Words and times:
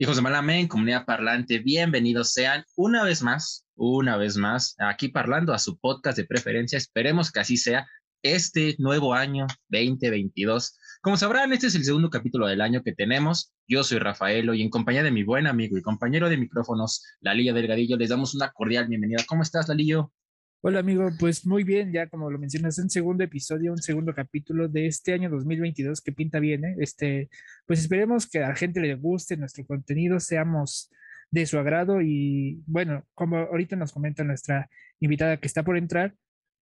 Hijos 0.00 0.14
de 0.14 0.22
Malamén, 0.22 0.68
comunidad 0.68 1.04
parlante, 1.04 1.58
bienvenidos 1.58 2.32
sean 2.32 2.64
una 2.76 3.02
vez 3.02 3.20
más, 3.20 3.66
una 3.74 4.16
vez 4.16 4.36
más, 4.36 4.76
aquí 4.78 5.08
parlando 5.08 5.52
a 5.52 5.58
su 5.58 5.76
podcast 5.76 6.16
de 6.16 6.24
preferencia. 6.24 6.76
Esperemos 6.76 7.32
que 7.32 7.40
así 7.40 7.56
sea 7.56 7.86
este 8.22 8.76
nuevo 8.78 9.14
año 9.14 9.46
2022. 9.68 10.78
Como 11.00 11.16
sabrán, 11.16 11.52
este 11.52 11.66
es 11.66 11.74
el 11.74 11.84
segundo 11.84 12.10
capítulo 12.10 12.46
del 12.46 12.60
año 12.60 12.82
que 12.82 12.92
tenemos. 12.92 13.52
Yo 13.66 13.84
soy 13.84 13.98
Rafaelo 13.98 14.54
y 14.54 14.62
en 14.62 14.70
compañía 14.70 15.02
de 15.02 15.10
mi 15.10 15.24
buen 15.24 15.46
amigo 15.46 15.76
y 15.76 15.82
compañero 15.82 16.28
de 16.28 16.36
micrófonos, 16.36 17.04
Lalillo 17.20 17.54
Delgadillo, 17.54 17.96
les 17.96 18.10
damos 18.10 18.34
una 18.34 18.50
cordial 18.52 18.86
bienvenida. 18.88 19.24
¿Cómo 19.26 19.42
estás, 19.42 19.68
Lalillo? 19.68 20.12
Hola 20.60 20.80
amigo, 20.80 21.08
pues 21.20 21.46
muy 21.46 21.62
bien, 21.62 21.92
ya 21.92 22.08
como 22.08 22.32
lo 22.32 22.38
mencionas, 22.38 22.78
un 22.78 22.90
segundo 22.90 23.22
episodio, 23.22 23.70
un 23.70 23.78
segundo 23.78 24.12
capítulo 24.12 24.66
de 24.66 24.88
este 24.88 25.12
año 25.12 25.30
2022 25.30 26.00
que 26.00 26.10
pinta 26.10 26.40
bien, 26.40 26.64
¿eh? 26.64 26.76
Este, 26.80 27.30
pues 27.64 27.78
esperemos 27.78 28.28
que 28.28 28.42
a 28.42 28.48
la 28.48 28.56
gente 28.56 28.80
le 28.80 28.96
guste 28.96 29.36
nuestro 29.36 29.64
contenido, 29.64 30.18
seamos 30.18 30.90
de 31.30 31.46
su 31.46 31.60
agrado 31.60 32.02
y 32.02 32.60
bueno, 32.66 33.06
como 33.14 33.36
ahorita 33.36 33.76
nos 33.76 33.92
comenta 33.92 34.24
nuestra 34.24 34.68
invitada 34.98 35.36
que 35.36 35.46
está 35.46 35.62
por 35.62 35.78
entrar, 35.78 36.16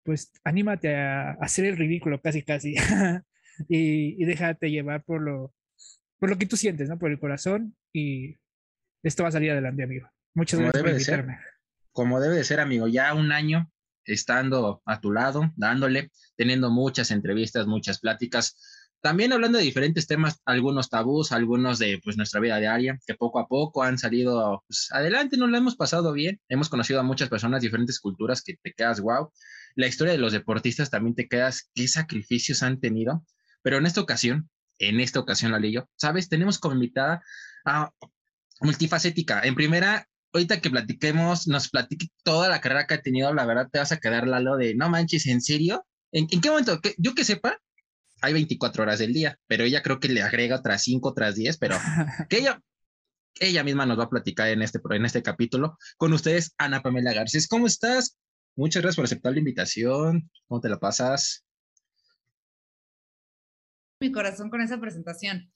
pues 0.02 0.32
anímate 0.42 0.96
a, 0.96 1.30
hacer 1.34 1.64
el 1.64 1.76
ridículo 1.76 2.20
casi 2.20 2.42
casi 2.42 2.74
y, 3.68 4.24
déjate 4.24 4.72
llevar 4.72 5.04
por 5.04 5.22
lo, 5.22 5.54
por 6.18 6.30
lo 6.30 6.36
que 6.36 6.46
tú 6.46 6.56
sientes, 6.56 6.88
¿no? 6.88 6.98
Por 6.98 7.12
el 7.12 7.20
corazón 7.20 7.76
y 7.92 8.34
esto 9.04 9.22
va 9.22 9.28
a 9.28 9.32
salir 9.32 9.52
adelante, 9.52 9.84
amigo. 9.84 10.08
Muchas 10.34 10.58
gracias 10.58 10.82
por 10.82 10.90
invitarme. 10.90 11.38
Como 11.92 12.18
debe 12.18 12.34
de 12.34 12.42
ser, 12.42 12.58
amigo, 12.58 12.88
ya 12.88 13.14
un 13.14 13.30
año 13.30 13.70
estando 14.04 14.82
a 14.84 15.00
tu 15.00 15.12
lado, 15.12 15.52
dándole, 15.56 16.10
teniendo 16.36 16.70
muchas 16.70 17.10
entrevistas, 17.10 17.66
muchas 17.66 17.98
pláticas, 18.00 18.56
también 19.04 19.34
hablando 19.34 19.58
de 19.58 19.64
diferentes 19.64 20.06
temas, 20.06 20.40
algunos 20.46 20.88
tabús, 20.88 21.30
algunos 21.30 21.78
de 21.78 22.00
pues, 22.02 22.16
nuestra 22.16 22.40
vida 22.40 22.56
diaria, 22.56 22.98
que 23.06 23.14
poco 23.14 23.38
a 23.38 23.46
poco 23.48 23.82
han 23.82 23.98
salido 23.98 24.64
pues, 24.66 24.88
adelante, 24.92 25.36
nos 25.36 25.50
lo 25.50 25.58
hemos 25.58 25.76
pasado 25.76 26.14
bien, 26.14 26.40
hemos 26.48 26.70
conocido 26.70 27.00
a 27.00 27.02
muchas 27.02 27.28
personas, 27.28 27.60
diferentes 27.60 28.00
culturas 28.00 28.42
que 28.42 28.56
te 28.62 28.72
quedas, 28.72 29.02
wow. 29.02 29.30
La 29.74 29.88
historia 29.88 30.14
de 30.14 30.18
los 30.18 30.32
deportistas 30.32 30.88
también 30.88 31.14
te 31.14 31.28
quedas, 31.28 31.70
qué 31.74 31.86
sacrificios 31.86 32.62
han 32.62 32.80
tenido, 32.80 33.26
pero 33.60 33.76
en 33.76 33.84
esta 33.84 34.00
ocasión, 34.00 34.48
en 34.78 35.00
esta 35.00 35.20
ocasión, 35.20 35.52
Lalillo, 35.52 35.86
sabes, 35.96 36.30
tenemos 36.30 36.58
como 36.58 36.76
invitada 36.76 37.22
a 37.66 37.90
multifacética. 38.62 39.42
En 39.42 39.54
primera, 39.54 40.08
ahorita 40.34 40.60
que 40.60 40.70
platiquemos, 40.70 41.46
nos 41.46 41.68
platique 41.68 42.08
toda 42.24 42.48
la 42.48 42.60
carrera 42.60 42.86
que 42.86 42.94
ha 42.94 43.02
tenido, 43.02 43.32
la 43.32 43.46
verdad 43.46 43.68
te 43.70 43.78
vas 43.78 43.92
a 43.92 43.98
quedar 43.98 44.26
Lalo 44.26 44.56
de, 44.56 44.74
no 44.74 44.90
manches, 44.90 45.26
¿en 45.26 45.40
serio? 45.40 45.86
¿En, 46.12 46.26
qué 46.26 46.50
momento? 46.50 46.80
yo 46.98 47.14
que 47.14 47.24
sepa, 47.24 47.58
hay 48.20 48.32
24 48.32 48.82
horas 48.82 48.98
del 48.98 49.12
día, 49.12 49.38
pero 49.46 49.64
ella 49.64 49.82
creo 49.82 50.00
que 50.00 50.08
le 50.08 50.22
agrega 50.22 50.56
otras 50.56 50.82
5, 50.82 51.08
otras 51.08 51.36
10, 51.36 51.56
pero 51.58 51.76
que 52.28 52.38
ella, 52.38 52.60
ella 53.38 53.62
misma 53.62 53.86
nos 53.86 53.98
va 53.98 54.04
a 54.04 54.10
platicar 54.10 54.48
en 54.48 54.62
este, 54.62 54.80
en 54.90 55.04
este 55.04 55.22
capítulo. 55.22 55.78
Con 55.96 56.12
ustedes, 56.12 56.52
Ana 56.58 56.82
Pamela 56.82 57.12
Garcés. 57.12 57.46
¿Cómo 57.48 57.66
estás? 57.66 58.16
Muchas 58.56 58.82
gracias 58.82 58.96
por 58.96 59.04
aceptar 59.04 59.32
la 59.32 59.38
invitación. 59.38 60.30
¿Cómo 60.46 60.60
te 60.60 60.68
la 60.68 60.78
pasas? 60.78 61.44
Mi 64.00 64.10
corazón 64.10 64.50
con 64.50 64.60
esa 64.60 64.80
presentación. 64.80 65.50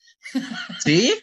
¿Sí? 0.80 1.14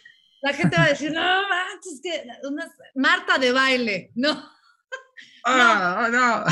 La 0.45 0.53
gente 0.53 0.77
va 0.77 0.83
a 0.83 0.89
decir, 0.89 1.11
no 1.11 1.21
manches, 1.49 1.99
que 2.03 2.23
una 2.47 2.71
Marta 2.93 3.39
de 3.39 3.51
baile, 3.51 4.11
no. 4.13 4.47
Ah, 5.43 6.07
no, 6.11 6.43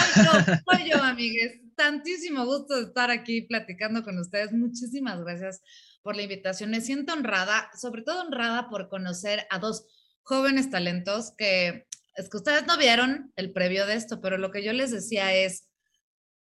Soy 0.66 0.89
yo, 0.89 0.97
amigues. 0.97 1.59
Tantísimo 1.75 2.44
gusto 2.44 2.75
de 2.75 2.88
estar 2.88 3.11
aquí 3.11 3.44
platicando 3.44 4.02
con 4.02 4.17
ustedes. 4.17 4.52
Muchísimas 4.52 5.21
gracias 5.21 5.61
por 6.02 6.16
la 6.16 6.23
invitación. 6.23 6.71
Me 6.71 6.81
siento 6.81 7.14
honrada, 7.14 7.69
sobre 7.80 8.02
todo 8.02 8.21
honrada 8.21 8.67
por 8.67 8.89
conocer 8.89 9.45
a 9.52 9.59
dos 9.59 9.86
jóvenes 10.23 10.71
talentos 10.71 11.33
que 11.38 11.86
es 12.16 12.30
que 12.30 12.38
ustedes 12.38 12.66
no 12.66 12.77
vieron 12.77 13.32
el 13.36 13.53
previo 13.53 13.86
de 13.86 13.93
esto, 13.93 14.21
pero 14.21 14.39
lo 14.39 14.49
que 14.49 14.64
yo 14.64 14.73
les 14.73 14.89
decía 14.89 15.36
es 15.36 15.67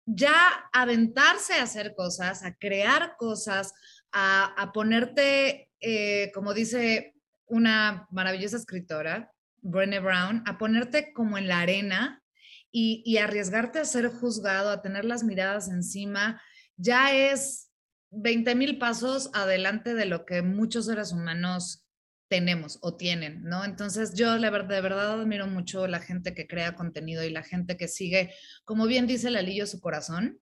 ya 0.06 0.68
aventarse 0.72 1.54
a 1.54 1.64
hacer 1.64 1.94
cosas, 1.96 2.44
a 2.44 2.54
crear 2.54 3.16
cosas, 3.16 3.72
a, 4.12 4.70
ponerte, 4.72 5.72
eh, 5.80 6.30
como 6.32 6.54
dice 6.54 7.13
una 7.46 8.06
maravillosa 8.10 8.56
escritora, 8.56 9.30
Brené 9.60 10.00
Brown, 10.00 10.42
a 10.46 10.58
ponerte 10.58 11.12
como 11.12 11.38
en 11.38 11.48
la 11.48 11.60
arena 11.60 12.22
y, 12.70 13.18
arriesgarte 13.18 13.78
a 13.78 13.84
ser 13.84 14.08
juzgado, 14.08 14.70
a 14.70 14.82
tener 14.82 15.04
las 15.04 15.22
miradas 15.22 15.68
encima, 15.68 16.42
ya 16.76 17.14
es 17.14 17.70
20 18.10 18.54
mil 18.56 18.78
pasos 18.78 19.30
adelante 19.32 19.94
de 19.94 20.06
lo 20.06 20.24
que 20.26 20.42
muchos 20.42 20.86
seres 20.86 21.12
humanos 21.12 21.86
tenemos 22.28 22.78
o 22.82 22.96
tienen, 22.96 23.44
¿no? 23.44 23.64
Entonces 23.64 24.14
yo 24.14 24.38
de 24.40 24.50
verdad 24.50 25.20
admiro 25.20 25.46
mucho 25.46 25.86
la 25.86 26.00
gente 26.00 26.34
que 26.34 26.48
crea 26.48 26.74
contenido 26.74 27.22
y 27.22 27.30
la 27.30 27.44
gente 27.44 27.76
que 27.76 27.86
sigue, 27.86 28.34
como 28.64 28.86
bien 28.86 29.06
dice 29.06 29.30
Lalillo, 29.30 29.66
su 29.66 29.80
corazón. 29.80 30.40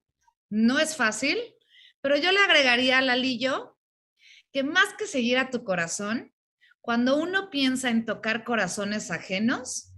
No 0.48 0.78
es 0.78 0.96
fácil, 0.96 1.38
pero 2.00 2.16
yo 2.16 2.32
le 2.32 2.38
agregaría 2.38 2.98
a 2.98 3.02
Lalillo 3.02 3.76
que 4.52 4.62
más 4.62 4.94
que 4.98 5.06
seguir 5.06 5.36
a 5.36 5.50
tu 5.50 5.64
corazón, 5.64 6.31
cuando 6.82 7.16
uno 7.16 7.48
piensa 7.48 7.90
en 7.90 8.04
tocar 8.04 8.44
corazones 8.44 9.10
ajenos, 9.10 9.94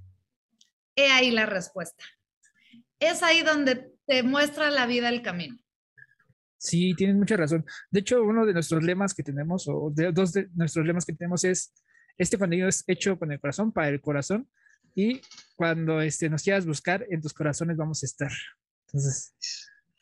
he 0.95 1.11
ahí 1.11 1.31
la 1.31 1.47
respuesta. 1.47 2.05
Es 3.01 3.23
ahí 3.23 3.43
donde 3.43 3.91
te 4.07 4.23
muestra 4.23 4.71
la 4.71 4.87
vida 4.87 5.09
el 5.09 5.23
camino. 5.23 5.59
Sí, 6.59 6.95
tienes 6.95 7.17
mucha 7.17 7.37
razón. 7.37 7.65
De 7.91 8.01
hecho, 8.01 8.23
uno 8.23 8.47
de 8.47 8.53
nuestros 8.53 8.83
lemas 8.83 9.15
que 9.15 9.23
tenemos, 9.23 9.67
o 9.67 9.91
de, 9.95 10.13
dos 10.13 10.33
de 10.33 10.49
nuestros 10.55 10.87
lemas 10.87 11.05
que 11.05 11.15
tenemos 11.15 11.45
es, 11.45 11.73
este 12.17 12.39
contenido 12.39 12.69
es 12.69 12.85
hecho 12.87 13.19
con 13.19 13.33
el 13.33 13.41
corazón, 13.41 13.73
para 13.73 13.89
el 13.89 14.01
corazón, 14.01 14.49
y 14.95 15.21
cuando 15.57 16.01
este, 16.01 16.29
nos 16.29 16.43
quieras 16.43 16.67
buscar, 16.67 17.05
en 17.11 17.21
tus 17.21 17.33
corazones 17.33 17.77
vamos 17.77 18.03
a 18.03 18.07
estar. 18.07 18.31
Entonces, 18.87 19.35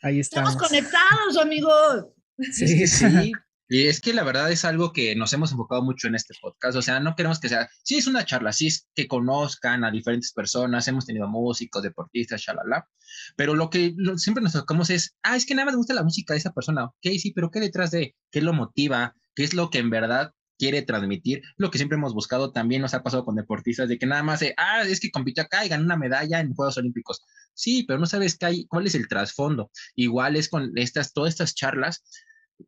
ahí 0.02 0.20
estamos. 0.20 0.50
Estamos 0.50 0.68
conectados, 0.68 1.38
amigos. 1.40 2.06
Sí, 2.52 2.86
sí. 2.86 3.32
Y 3.72 3.86
es 3.86 4.02
que 4.02 4.12
la 4.12 4.22
verdad 4.22 4.52
es 4.52 4.66
algo 4.66 4.92
que 4.92 5.16
nos 5.16 5.32
hemos 5.32 5.50
enfocado 5.50 5.80
mucho 5.82 6.06
en 6.06 6.14
este 6.14 6.34
podcast. 6.38 6.76
O 6.76 6.82
sea, 6.82 7.00
no 7.00 7.16
queremos 7.16 7.40
que 7.40 7.48
sea, 7.48 7.70
sí 7.82 7.96
es 7.96 8.06
una 8.06 8.26
charla, 8.26 8.52
sí 8.52 8.66
es 8.66 8.86
que 8.94 9.08
conozcan 9.08 9.82
a 9.82 9.90
diferentes 9.90 10.34
personas, 10.34 10.86
hemos 10.88 11.06
tenido 11.06 11.26
músicos, 11.26 11.82
deportistas, 11.82 12.42
shalala. 12.42 12.86
Pero 13.34 13.54
lo 13.54 13.70
que 13.70 13.94
siempre 14.18 14.44
nos 14.44 14.52
tocamos 14.52 14.90
es, 14.90 15.16
ah, 15.22 15.36
es 15.36 15.46
que 15.46 15.54
nada 15.54 15.64
más 15.64 15.72
me 15.72 15.78
gusta 15.78 15.94
la 15.94 16.02
música 16.02 16.34
de 16.34 16.40
esa 16.40 16.52
persona. 16.52 16.84
Ok, 16.84 17.16
sí, 17.18 17.32
pero 17.34 17.50
¿qué 17.50 17.60
detrás 17.60 17.90
de? 17.92 18.14
¿Qué 18.30 18.42
lo 18.42 18.52
motiva? 18.52 19.16
¿Qué 19.34 19.42
es 19.42 19.54
lo 19.54 19.70
que 19.70 19.78
en 19.78 19.88
verdad 19.88 20.34
quiere 20.58 20.82
transmitir? 20.82 21.40
Lo 21.56 21.70
que 21.70 21.78
siempre 21.78 21.96
hemos 21.96 22.12
buscado 22.12 22.52
también 22.52 22.82
nos 22.82 22.92
ha 22.92 23.02
pasado 23.02 23.24
con 23.24 23.36
deportistas 23.36 23.88
de 23.88 23.98
que 23.98 24.04
nada 24.04 24.22
más, 24.22 24.44
ah, 24.58 24.82
es 24.82 25.00
que 25.00 25.10
compitió 25.10 25.44
acá 25.44 25.64
y 25.64 25.70
ganó 25.70 25.84
una 25.84 25.96
medalla 25.96 26.40
en 26.40 26.52
Juegos 26.52 26.76
Olímpicos. 26.76 27.22
Sí, 27.54 27.84
pero 27.84 27.98
no 27.98 28.04
sabes 28.04 28.36
qué 28.36 28.44
hay, 28.44 28.66
cuál 28.66 28.86
es 28.86 28.94
el 28.94 29.08
trasfondo. 29.08 29.70
Igual 29.94 30.36
es 30.36 30.50
con 30.50 30.76
estas, 30.76 31.14
todas 31.14 31.30
estas 31.30 31.54
charlas 31.54 32.04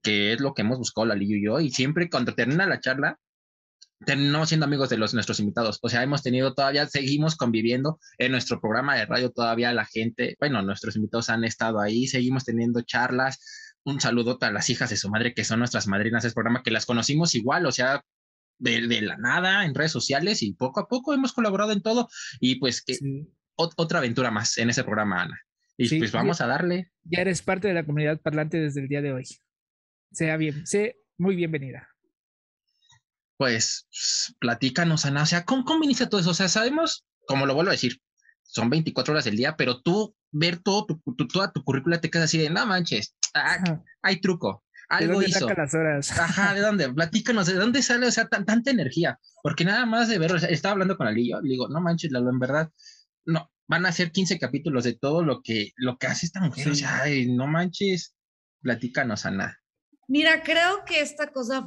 que 0.03 0.33
es 0.33 0.41
lo 0.41 0.55
que 0.55 0.63
hemos 0.63 0.79
buscado 0.79 1.07
Lalillo 1.07 1.37
y 1.37 1.45
yo, 1.45 1.61
y 1.61 1.71
siempre 1.71 2.11
cuando 2.11 2.35
termina 2.35 2.67
la 2.67 2.81
charla, 2.81 3.19
terminamos 4.05 4.49
siendo 4.49 4.67
amigos 4.67 4.89
de 4.89 4.97
los, 4.97 5.15
nuestros 5.15 5.41
invitados. 5.41 5.79
O 5.83 5.89
sea, 5.89 6.03
hemos 6.03 6.23
tenido 6.23 6.55
todavía, 6.55 6.87
seguimos 6.87 7.37
conviviendo 7.37 7.99
en 8.19 8.33
nuestro 8.33 8.61
programa 8.61 8.97
de 8.97 9.07
radio, 9.07 9.31
todavía 9.31 9.73
la 9.73 9.85
gente, 9.85 10.37
bueno, 10.39 10.63
nuestros 10.63 10.97
invitados 10.97 11.31
han 11.31 11.45
estado 11.45 11.81
ahí, 11.81 12.07
seguimos 12.07 12.45
teniendo 12.45 12.83
charlas. 12.83 13.73
Un 13.85 14.01
saludo 14.01 14.39
a 14.41 14.51
las 14.51 14.71
hijas 14.71 14.91
de 14.91 14.97
su 14.97 15.11
madre, 15.11 15.35
que 15.35 15.45
son 15.45 15.59
nuestras 15.59 15.87
madrinas 15.87 16.23
de 16.23 16.29
ese 16.29 16.35
programa, 16.35 16.63
que 16.63 16.71
las 16.71 16.87
conocimos 16.87 17.35
igual, 17.35 17.67
o 17.67 17.73
sea, 17.73 18.03
de, 18.59 19.03
la 19.03 19.17
nada 19.17 19.65
en 19.65 19.75
redes 19.75 19.93
sociales 19.93 20.43
y 20.43 20.55
poco 20.55 20.81
a 20.81 20.89
poco 20.89 21.13
hemos 21.13 21.33
colaborado 21.33 21.73
en 21.73 21.83
todo. 21.83 22.09
Y 22.41 22.57
pues 22.57 22.83
que 22.83 22.99
otra 23.57 23.99
aventura 23.99 24.31
más 24.31 24.57
en 24.59 24.71
ese 24.71 24.85
programa, 24.85 25.23
Ana. 25.23 25.41
Y 25.77 25.99
pues 25.99 26.13
vamos 26.13 26.41
a 26.41 26.47
darle. 26.47 26.93
Ya 27.03 27.21
eres 27.21 27.43
parte 27.43 27.69
de 27.69 27.75
la 27.75 27.85
comunidad 27.85 28.21
parlante 28.21 28.59
desde 28.59 28.81
el 28.81 28.89
día 28.89 29.03
de 29.03 29.13
hoy 29.13 29.25
sea 30.15 30.37
bien, 30.37 30.67
sé 30.67 30.97
muy 31.19 31.37
bienvenida. 31.37 31.89
Pues 33.37 33.89
platícanos, 34.39 35.05
Ana, 35.07 35.23
o 35.23 35.27
sea, 35.27 35.45
¿cómo, 35.45 35.65
¿cómo 35.65 35.85
inicia 35.85 36.09
todo 36.09 36.21
eso? 36.21 36.31
O 36.31 36.35
sea, 36.35 36.49
sabemos, 36.49 37.05
como 37.27 37.47
lo 37.47 37.55
vuelvo 37.55 37.71
a 37.71 37.73
decir, 37.73 38.01
son 38.43 38.71
24 38.71 39.13
horas 39.13 39.25
del 39.25 39.37
día, 39.37 39.57
pero 39.57 39.83
tú 39.83 40.15
ver 40.31 40.59
todo 40.59 40.87
tu, 40.87 41.01
toda 41.27 41.53
tu 41.53 41.65
currícula 41.65 42.01
te 42.01 42.11
quedas 42.11 42.27
así 42.27 42.39
de, 42.39 42.51
no 42.51 42.65
manches, 42.67 43.17
ah, 43.35 43.83
hay 44.03 44.21
truco, 44.21 44.65
algo 44.89 45.07
¿De 45.07 45.13
dónde 45.15 45.31
hizo. 45.31 45.49
las 45.49 45.75
horas? 45.75 46.19
Ajá, 46.19 46.55
¿de 46.55 46.61
dónde? 46.61 46.89
Platícanos, 46.95 47.47
¿de 47.47 47.55
dónde 47.55 47.83
sale, 47.83 48.07
o 48.07 48.13
sea, 48.13 48.29
tanta 48.29 48.71
energía? 48.71 49.19
Porque 49.43 49.65
nada 49.65 49.87
más 49.87 50.09
de 50.09 50.19
ver, 50.19 50.33
o 50.33 50.39
sea, 50.39 50.49
estaba 50.49 50.73
hablando 50.73 50.97
con 50.97 51.07
Alillo, 51.07 51.41
le 51.41 51.51
digo, 51.51 51.69
no 51.69 51.81
manches, 51.81 52.13
Lalo, 52.13 52.31
en 52.31 52.39
verdad, 52.39 52.71
no, 53.25 53.51
van 53.67 53.87
a 53.87 53.93
ser 53.93 54.13
15 54.13 54.39
capítulos 54.39 54.85
de 54.85 54.95
todo 54.95 55.25
lo 55.25 55.43
que, 55.43 55.73
lo 55.77 55.99
que 55.99 56.07
hace 56.07 56.27
esta 56.27 56.41
mujer, 56.41 56.69
o 56.69 56.75
sea, 56.75 57.03
no 57.29 57.47
manches, 57.47 58.15
platícanos, 58.61 59.27
Ana. 59.27 59.59
Mira, 60.09 60.43
creo 60.43 60.85
que 60.85 61.01
esta 61.01 61.33
cosa 61.33 61.67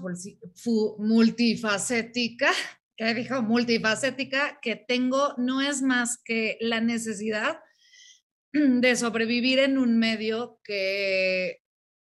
multifacética, 0.99 2.51
que 2.97 3.13
dijo 3.13 3.41
multifacética, 3.41 4.59
que 4.61 4.75
tengo 4.75 5.33
no 5.37 5.61
es 5.61 5.81
más 5.81 6.17
que 6.23 6.57
la 6.61 6.81
necesidad 6.81 7.59
de 8.53 8.95
sobrevivir 8.95 9.59
en 9.59 9.77
un 9.77 9.97
medio 9.97 10.59
que 10.63 11.61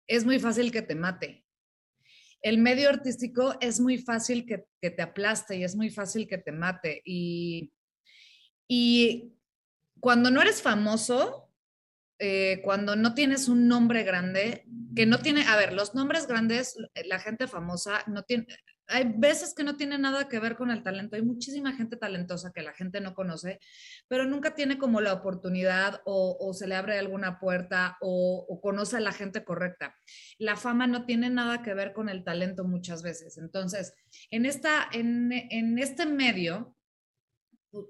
es 0.08 0.26
muy 0.26 0.40
fácil 0.40 0.72
que 0.72 0.82
te 0.82 0.96
mate. 0.96 1.46
el 2.42 2.58
medio 2.58 2.90
artístico 2.90 3.56
es 3.62 3.80
muy 3.80 3.98
fácil 3.98 4.46
que, 4.46 4.66
que 4.82 4.92
te 4.92 5.02
aplaste 5.02 5.56
y 5.58 5.64
es 5.64 5.76
muy 5.76 5.90
fácil 5.90 6.28
que 6.28 6.38
te 6.38 6.52
mate. 6.52 7.02
Y, 7.06 7.72
y 8.68 9.34
cuando 10.02 10.30
no 10.30 10.42
eres 10.42 10.62
famoso, 10.62 11.43
eh, 12.26 12.62
cuando 12.64 12.96
no 12.96 13.14
tienes 13.14 13.50
un 13.50 13.68
nombre 13.68 14.04
grande, 14.04 14.66
que 14.96 15.06
no 15.06 15.20
tiene, 15.20 15.46
a 15.46 15.58
ver, 15.58 15.74
los 15.74 15.94
nombres 15.94 16.26
grandes, 16.26 16.78
la 17.04 17.20
gente 17.20 17.48
famosa 17.48 18.02
no 18.08 18.24
tiene, 18.24 18.48
hay 18.88 19.12
veces 19.14 19.54
que 19.54 19.66
no 19.66 19.76
tiene 19.76 19.98
nada 19.98 20.30
que 20.30 20.40
ver 20.40 20.56
con 20.56 20.72
el 20.72 20.84
talento. 20.84 21.18
Hay 21.18 21.22
muchísima 21.22 21.74
gente 21.74 21.98
talentosa 21.98 22.54
que 22.54 22.62
la 22.62 22.72
gente 22.72 23.02
no 23.02 23.14
conoce, 23.14 23.60
pero 24.08 24.24
nunca 24.24 24.56
tiene 24.56 24.78
como 24.78 25.02
la 25.02 25.12
oportunidad 25.12 26.02
o, 26.06 26.54
se 26.54 26.66
le 26.66 26.76
abre 26.76 26.98
alguna 26.98 27.40
puerta 27.42 27.98
o, 28.00 28.58
conoce 28.62 28.96
a 28.96 29.02
la 29.02 29.12
gente 29.12 29.44
correcta. 29.44 29.94
La 30.38 30.56
fama 30.56 30.88
no 30.88 31.06
tiene 31.06 31.30
nada 31.30 31.62
que 31.62 31.74
ver 31.74 31.92
con 31.92 32.08
el 32.08 32.24
talento 32.24 32.64
muchas 32.64 33.04
veces. 33.04 33.38
Entonces, 33.38 33.94
en, 34.32 34.46
esta, 34.46 34.88
en, 34.94 35.30
en 35.34 35.78
este 35.78 36.06
medio, 36.06 36.74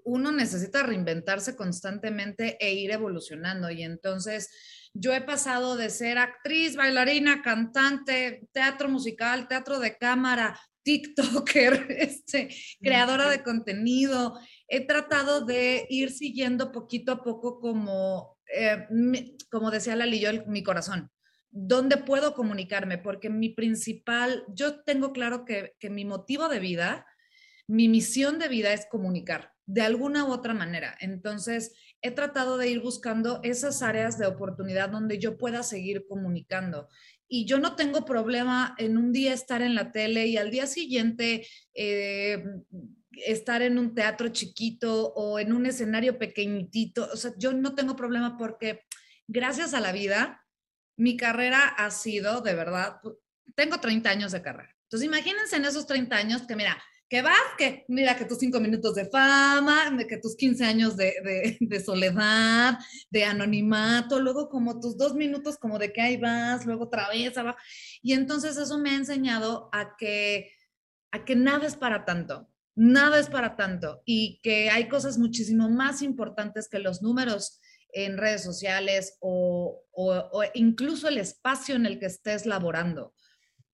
uno 0.04 0.32
necesita 0.32 0.84
reinventarse 0.84 1.56
constantemente 1.56 2.58
e 2.60 2.74
ir 2.74 2.92
evolucionando. 2.92 3.70
Y 3.70 3.84
entonces 3.84 4.50
yo 4.94 5.14
he 5.14 5.22
pasado 5.22 5.76
de 5.76 5.90
ser 5.90 6.18
actriz, 6.18 6.76
bailarina, 6.76 7.42
cantante, 7.42 8.48
teatro 8.52 8.90
musical, 8.90 9.48
teatro 9.48 9.80
de 9.80 9.98
cámara, 9.98 10.60
TikToker, 10.84 11.88
este, 11.98 12.50
creadora 12.82 13.30
de 13.30 13.44
contenido. 13.44 14.40
He 14.68 14.86
tratado 14.86 15.46
de 15.46 15.86
ir 15.90 16.12
siguiendo 16.12 16.72
poquito 16.72 17.12
a 17.12 17.24
poco 17.24 17.60
como, 17.60 18.38
eh, 18.54 18.88
como 19.52 19.72
decía 19.72 19.96
Lali, 19.96 20.20
yo, 20.20 20.30
mi 20.48 20.64
corazón. 20.64 21.10
¿Dónde 21.56 21.98
puedo 21.98 22.34
comunicarme? 22.34 22.98
Porque 22.98 23.30
mi 23.30 23.50
principal, 23.50 24.44
yo 24.56 24.84
tengo 24.84 25.14
claro 25.14 25.46
que, 25.46 25.76
que 25.80 25.92
mi 25.92 26.04
motivo 26.04 26.50
de 26.50 26.60
vida, 26.60 27.06
mi 27.68 27.88
misión 27.88 28.40
de 28.40 28.48
vida 28.48 28.74
es 28.74 28.88
comunicar 28.90 29.53
de 29.66 29.82
alguna 29.82 30.26
u 30.26 30.32
otra 30.32 30.54
manera. 30.54 30.96
Entonces, 31.00 31.74
he 32.02 32.12
tratado 32.12 32.58
de 32.58 32.70
ir 32.70 32.82
buscando 32.82 33.40
esas 33.44 33.82
áreas 33.82 34.18
de 34.18 34.28
oportunidad 34.28 34.90
donde 34.90 35.20
yo 35.20 35.38
pueda 35.38 35.64
seguir 35.64 36.06
comunicando. 36.08 36.90
Y 37.28 37.46
yo 37.46 37.60
no 37.60 37.76
tengo 37.76 38.06
problema 38.06 38.76
en 38.78 38.98
un 38.98 39.12
día 39.12 39.34
estar 39.34 39.62
en 39.62 39.76
la 39.76 39.92
tele 39.92 40.28
y 40.28 40.38
al 40.38 40.52
día 40.52 40.68
siguiente 40.68 41.48
eh, 41.74 42.44
estar 43.12 43.62
en 43.62 43.80
un 43.80 43.96
teatro 43.96 44.30
chiquito 44.30 45.14
o 45.14 45.40
en 45.40 45.54
un 45.54 45.66
escenario 45.66 46.20
pequeñitito. 46.20 47.10
O 47.12 47.18
sea, 47.18 47.32
yo 47.38 47.54
no 47.54 47.74
tengo 47.74 47.96
problema 47.96 48.38
porque 48.38 48.82
gracias 49.28 49.74
a 49.74 49.80
la 49.80 49.92
vida, 49.92 50.46
mi 50.98 51.18
carrera 51.18 51.68
ha 51.68 51.90
sido, 51.92 52.42
de 52.42 52.54
verdad, 52.54 52.98
tengo 53.56 53.80
30 53.80 54.10
años 54.10 54.32
de 54.32 54.42
carrera. 54.42 54.76
Entonces, 54.84 55.08
imagínense 55.08 55.56
en 55.56 55.66
esos 55.66 55.88
30 55.88 56.16
años 56.16 56.42
que, 56.44 56.56
mira, 56.56 56.84
que 57.14 57.22
vas, 57.22 57.54
que 57.60 57.86
mira 57.90 58.18
que 58.18 58.26
tus 58.26 58.40
cinco 58.40 58.60
minutos 58.60 58.96
de 58.96 59.06
fama, 59.06 59.96
que 60.10 60.18
tus 60.18 60.36
15 60.36 60.66
años 60.66 60.98
de, 60.98 61.84
soledad, 61.86 62.80
de 63.12 63.24
anonimato, 63.24 64.20
luego 64.20 64.50
como 64.50 64.80
tus 64.80 64.98
dos 64.98 65.14
minutos 65.14 65.60
como 65.60 65.78
de 65.78 65.94
que 65.94 66.02
ahí 66.02 66.18
vas, 66.18 66.66
luego 66.66 66.86
otra 66.86 67.10
vez, 67.10 67.38
abajo. 67.38 67.60
y 68.02 68.14
entonces 68.14 68.58
eso 68.58 68.80
me 68.80 68.90
ha 68.90 68.96
enseñado 68.96 69.70
a 69.72 69.96
que, 69.96 70.54
a 71.12 71.24
que 71.24 71.36
nada 71.36 71.68
es 71.68 71.76
para 71.76 72.04
tanto, 72.04 72.50
nada 72.74 73.20
es 73.20 73.30
para 73.30 73.56
tanto 73.56 74.02
y 74.06 74.40
que 74.42 74.72
hay 74.72 74.88
cosas 74.88 75.20
muchísimo 75.20 75.70
más 75.70 76.02
importantes 76.02 76.68
que 76.68 76.80
los 76.80 77.04
números 77.04 77.60
en 77.90 78.18
redes 78.18 78.44
sociales 78.44 79.20
o, 79.20 79.84
o 79.92 80.44
incluso 80.56 81.10
el 81.10 81.20
espacio 81.20 81.76
en 81.76 81.86
el 81.86 82.00
que 82.00 82.08
estés 82.08 82.48
laborando. 82.48 83.14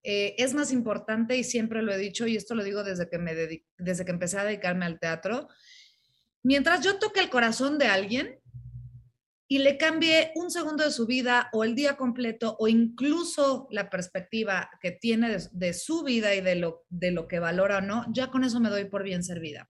Eh, 0.04 0.36
es 0.38 0.54
más 0.54 0.72
importante 0.72 1.36
y 1.36 1.44
siempre 1.44 1.82
lo 1.82 1.92
he 1.92 1.98
dicho 1.98 2.26
y 2.26 2.38
esto 2.38 2.56
lo 2.56 2.64
digo 2.64 2.84
desde 2.84 3.10
que, 3.10 3.18
me 3.18 3.34
desde 3.78 4.06
que 4.06 4.12
empecé 4.12 4.38
a 4.38 4.46
dedicarme 4.46 4.86
al 4.86 5.00
teatro, 5.00 5.50
mientras 6.42 6.82
yo 6.82 7.00
toque 7.00 7.20
el 7.20 7.30
corazón 7.30 7.78
de 7.78 7.88
alguien 7.88 8.40
y 9.52 9.58
le 9.58 9.78
cambie 9.78 10.32
un 10.36 10.52
segundo 10.52 10.86
de 10.86 10.92
su 10.92 11.06
vida 11.06 11.50
o 11.52 11.64
el 11.64 11.76
día 11.76 11.98
completo 11.98 12.56
o 12.60 12.68
incluso 12.68 13.68
la 13.72 13.90
perspectiva 13.90 14.70
que 14.80 14.92
tiene 14.92 15.38
de, 15.52 15.74
su 15.74 16.04
vida 16.04 16.34
y 16.36 16.42
de 16.42 16.56
lo, 16.56 16.86
de 16.90 17.12
lo 17.12 17.28
que 17.28 17.40
valora 17.40 17.80
o 17.80 17.82
no, 17.82 18.06
ya 18.14 18.30
con 18.30 18.44
eso 18.44 18.60
me 18.60 18.70
doy 18.70 18.86
por 18.86 19.04
bien 19.04 19.24
servida. 19.24 19.68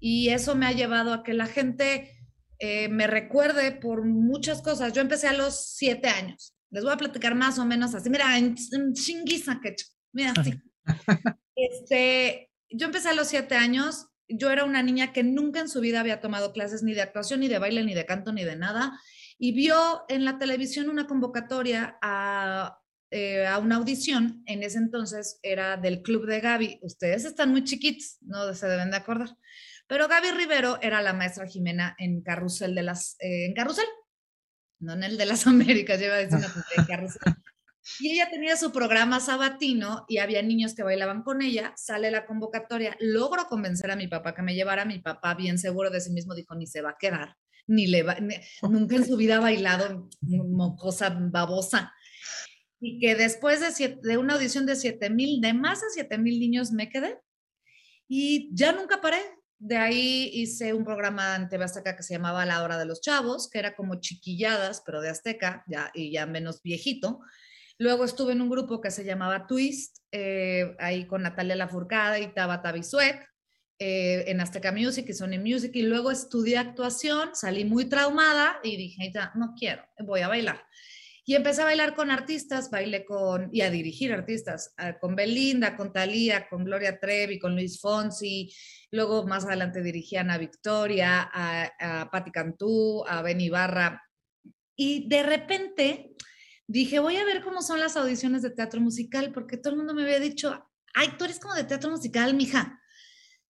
Y 0.00 0.30
eso 0.30 0.56
me 0.56 0.66
ha 0.66 0.72
llevado 0.72 1.14
a 1.14 1.22
que 1.22 1.34
la 1.34 1.46
gente 1.46 2.10
eh, 2.58 2.88
me 2.88 3.06
recuerde 3.06 3.70
por 3.70 4.04
muchas 4.04 4.60
cosas. 4.60 4.92
Yo 4.92 5.00
empecé 5.00 5.28
a 5.28 5.32
los 5.32 5.76
siete 5.76 6.08
años 6.08 6.56
les 6.72 6.82
voy 6.82 6.92
a 6.92 6.96
platicar 6.96 7.34
más 7.34 7.58
o 7.58 7.66
menos 7.66 7.94
así. 7.94 8.10
Mira, 8.10 8.36
en, 8.36 8.56
chinguiza, 8.94 9.60
que 9.62 9.76
mira, 10.12 10.32
así. 10.36 10.54
Este, 11.54 12.50
yo 12.70 12.86
empecé 12.86 13.10
a 13.10 13.14
los 13.14 13.28
siete 13.28 13.54
años. 13.54 14.06
Yo 14.26 14.50
era 14.50 14.64
una 14.64 14.82
niña 14.82 15.12
que 15.12 15.22
nunca 15.22 15.60
en 15.60 15.68
su 15.68 15.80
vida 15.80 16.00
había 16.00 16.20
tomado 16.20 16.54
clases 16.54 16.82
ni 16.82 16.94
de 16.94 17.02
actuación, 17.02 17.40
ni 17.40 17.48
de 17.48 17.58
baile, 17.58 17.84
ni 17.84 17.92
de 17.92 18.06
canto, 18.06 18.32
ni 18.32 18.42
de 18.42 18.56
nada. 18.56 18.98
Y 19.38 19.52
vio 19.52 20.04
en 20.08 20.24
la 20.24 20.38
televisión 20.38 20.88
una 20.88 21.06
convocatoria 21.06 21.98
a, 22.00 22.78
eh, 23.10 23.46
a 23.46 23.58
una 23.58 23.76
audición. 23.76 24.42
En 24.46 24.62
ese 24.62 24.78
entonces 24.78 25.38
era 25.42 25.76
del 25.76 26.00
Club 26.00 26.26
de 26.26 26.40
Gaby. 26.40 26.80
Ustedes 26.80 27.26
están 27.26 27.50
muy 27.50 27.64
chiquitos, 27.64 28.16
no 28.22 28.54
se 28.54 28.66
deben 28.66 28.90
de 28.90 28.96
acordar. 28.96 29.36
Pero 29.86 30.08
Gaby 30.08 30.30
Rivero 30.30 30.80
era 30.80 31.02
la 31.02 31.12
maestra 31.12 31.46
Jimena 31.46 31.94
en 31.98 32.22
Carrusel 32.22 32.74
de 32.74 32.82
las, 32.82 33.16
eh, 33.20 33.44
en 33.44 33.54
Carrusel, 33.54 33.84
no 34.82 34.92
en 34.94 35.04
el 35.04 35.16
de 35.16 35.26
las 35.26 35.46
Américas, 35.46 35.98
lleva 35.98 36.16
a 36.16 36.18
decir 36.18 36.38
una 36.38 37.08
Y 37.98 38.12
ella 38.12 38.30
tenía 38.30 38.56
su 38.56 38.70
programa 38.70 39.18
sabatino 39.18 40.04
y 40.08 40.18
había 40.18 40.40
niños 40.40 40.74
que 40.74 40.84
bailaban 40.84 41.22
con 41.22 41.42
ella, 41.42 41.72
sale 41.76 42.12
la 42.12 42.26
convocatoria, 42.26 42.96
logro 43.00 43.46
convencer 43.46 43.90
a 43.90 43.96
mi 43.96 44.06
papá 44.06 44.36
que 44.36 44.42
me 44.42 44.54
llevara, 44.54 44.84
mi 44.84 45.00
papá 45.00 45.34
bien 45.34 45.58
seguro 45.58 45.90
de 45.90 46.00
sí 46.00 46.12
mismo 46.12 46.34
dijo, 46.36 46.54
ni 46.54 46.68
se 46.68 46.80
va 46.80 46.90
a 46.90 46.96
quedar, 46.96 47.36
ni 47.66 47.88
le 47.88 48.04
va, 48.04 48.16
nunca 48.62 48.94
en 48.94 49.04
su 49.04 49.16
vida 49.16 49.38
ha 49.38 49.40
bailado 49.40 50.08
cosa 50.78 51.10
babosa. 51.10 51.92
Y 52.78 53.00
que 53.00 53.16
después 53.16 53.60
de, 53.60 53.98
de 54.00 54.16
una 54.16 54.34
audición 54.34 54.64
de 54.64 54.76
7 54.76 55.10
mil, 55.10 55.40
de 55.40 55.52
más 55.52 55.80
de 55.80 55.86
7 55.92 56.18
mil 56.18 56.38
niños 56.38 56.70
me 56.70 56.88
quedé. 56.88 57.18
Y 58.06 58.50
ya 58.54 58.72
nunca 58.72 59.00
paré, 59.00 59.18
de 59.62 59.76
ahí 59.76 60.28
hice 60.32 60.74
un 60.74 60.84
programa 60.84 61.36
en 61.36 61.48
TV 61.48 61.64
Azteca 61.64 61.94
que 61.94 62.02
se 62.02 62.14
llamaba 62.14 62.44
La 62.44 62.64
Hora 62.64 62.78
de 62.78 62.84
los 62.84 63.00
Chavos, 63.00 63.48
que 63.48 63.60
era 63.60 63.76
como 63.76 64.00
chiquilladas, 64.00 64.82
pero 64.84 65.00
de 65.00 65.08
Azteca, 65.08 65.62
ya, 65.68 65.92
y 65.94 66.10
ya 66.10 66.26
menos 66.26 66.62
viejito. 66.62 67.20
Luego 67.78 68.04
estuve 68.04 68.32
en 68.32 68.40
un 68.40 68.50
grupo 68.50 68.80
que 68.80 68.90
se 68.90 69.04
llamaba 69.04 69.46
Twist, 69.46 69.98
eh, 70.10 70.74
ahí 70.80 71.06
con 71.06 71.22
Natalia 71.22 71.54
Lafourcade 71.54 72.22
y 72.22 72.34
Tabata 72.34 72.72
Bisuet, 72.72 73.24
eh, 73.78 74.24
en 74.26 74.40
Azteca 74.40 74.72
Music 74.72 75.06
y 75.08 75.12
Sony 75.12 75.38
Music. 75.38 75.70
Y 75.74 75.82
luego 75.82 76.10
estudié 76.10 76.58
actuación, 76.58 77.30
salí 77.34 77.64
muy 77.64 77.84
traumada 77.84 78.58
y 78.64 78.76
dije, 78.76 79.12
ya, 79.14 79.30
no 79.36 79.54
quiero, 79.56 79.84
voy 80.00 80.22
a 80.22 80.28
bailar. 80.28 80.60
Y 81.24 81.36
empecé 81.36 81.62
a 81.62 81.66
bailar 81.66 81.94
con 81.94 82.10
artistas, 82.10 82.70
bailé 82.70 83.04
con, 83.04 83.48
y 83.52 83.60
a 83.60 83.70
dirigir 83.70 84.12
artistas, 84.12 84.74
ah, 84.76 84.98
con 84.98 85.14
Belinda, 85.14 85.76
con 85.76 85.92
Thalía, 85.92 86.48
con 86.48 86.64
Gloria 86.64 86.98
Trevi, 86.98 87.38
con 87.38 87.54
Luis 87.54 87.80
Fonsi, 87.80 88.52
luego 88.90 89.26
más 89.26 89.44
adelante 89.44 89.82
dirigí 89.82 90.16
a 90.16 90.22
Ana 90.22 90.38
Victoria, 90.38 91.30
a, 91.32 91.70
a 91.78 92.10
Patti 92.10 92.32
Cantú, 92.32 93.04
a 93.06 93.22
Ben 93.22 93.40
Ibarra, 93.40 94.02
y 94.76 95.08
de 95.08 95.22
repente 95.22 96.10
dije, 96.66 96.98
voy 96.98 97.16
a 97.16 97.24
ver 97.24 97.42
cómo 97.42 97.62
son 97.62 97.80
las 97.80 97.96
audiciones 97.96 98.42
de 98.42 98.50
teatro 98.50 98.80
musical, 98.80 99.32
porque 99.32 99.56
todo 99.56 99.72
el 99.72 99.78
mundo 99.78 99.94
me 99.94 100.02
había 100.02 100.20
dicho, 100.20 100.68
ay, 100.94 101.14
tú 101.18 101.24
eres 101.24 101.38
como 101.38 101.54
de 101.54 101.64
teatro 101.64 101.90
musical, 101.90 102.34
mija. 102.34 102.80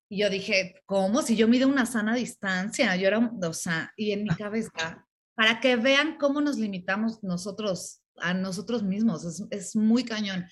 Y 0.09 0.19
yo 0.19 0.31
dije, 0.31 0.83
¿cómo? 0.85 1.23
Si 1.23 1.37
yo 1.37 1.49
mido 1.49 1.69
una 1.69 1.87
sana 1.87 2.15
distancia, 2.15 2.95
yo 2.97 3.09
era, 3.09 3.19
o 3.19 3.55
sea, 3.55 3.93
y 3.97 4.13
en 4.13 4.25
mi 4.25 4.31
cabeza 4.31 5.07
para 5.35 5.61
que 5.61 5.77
vean 5.77 6.17
cómo 6.19 6.41
nos 6.41 6.59
limitamos 6.59 7.23
nosotros 7.23 8.03
a 8.17 8.35
nosotros 8.35 8.83
mismos. 8.83 9.47
Es, 9.51 9.77
muy 9.77 10.05
cañón. 10.05 10.47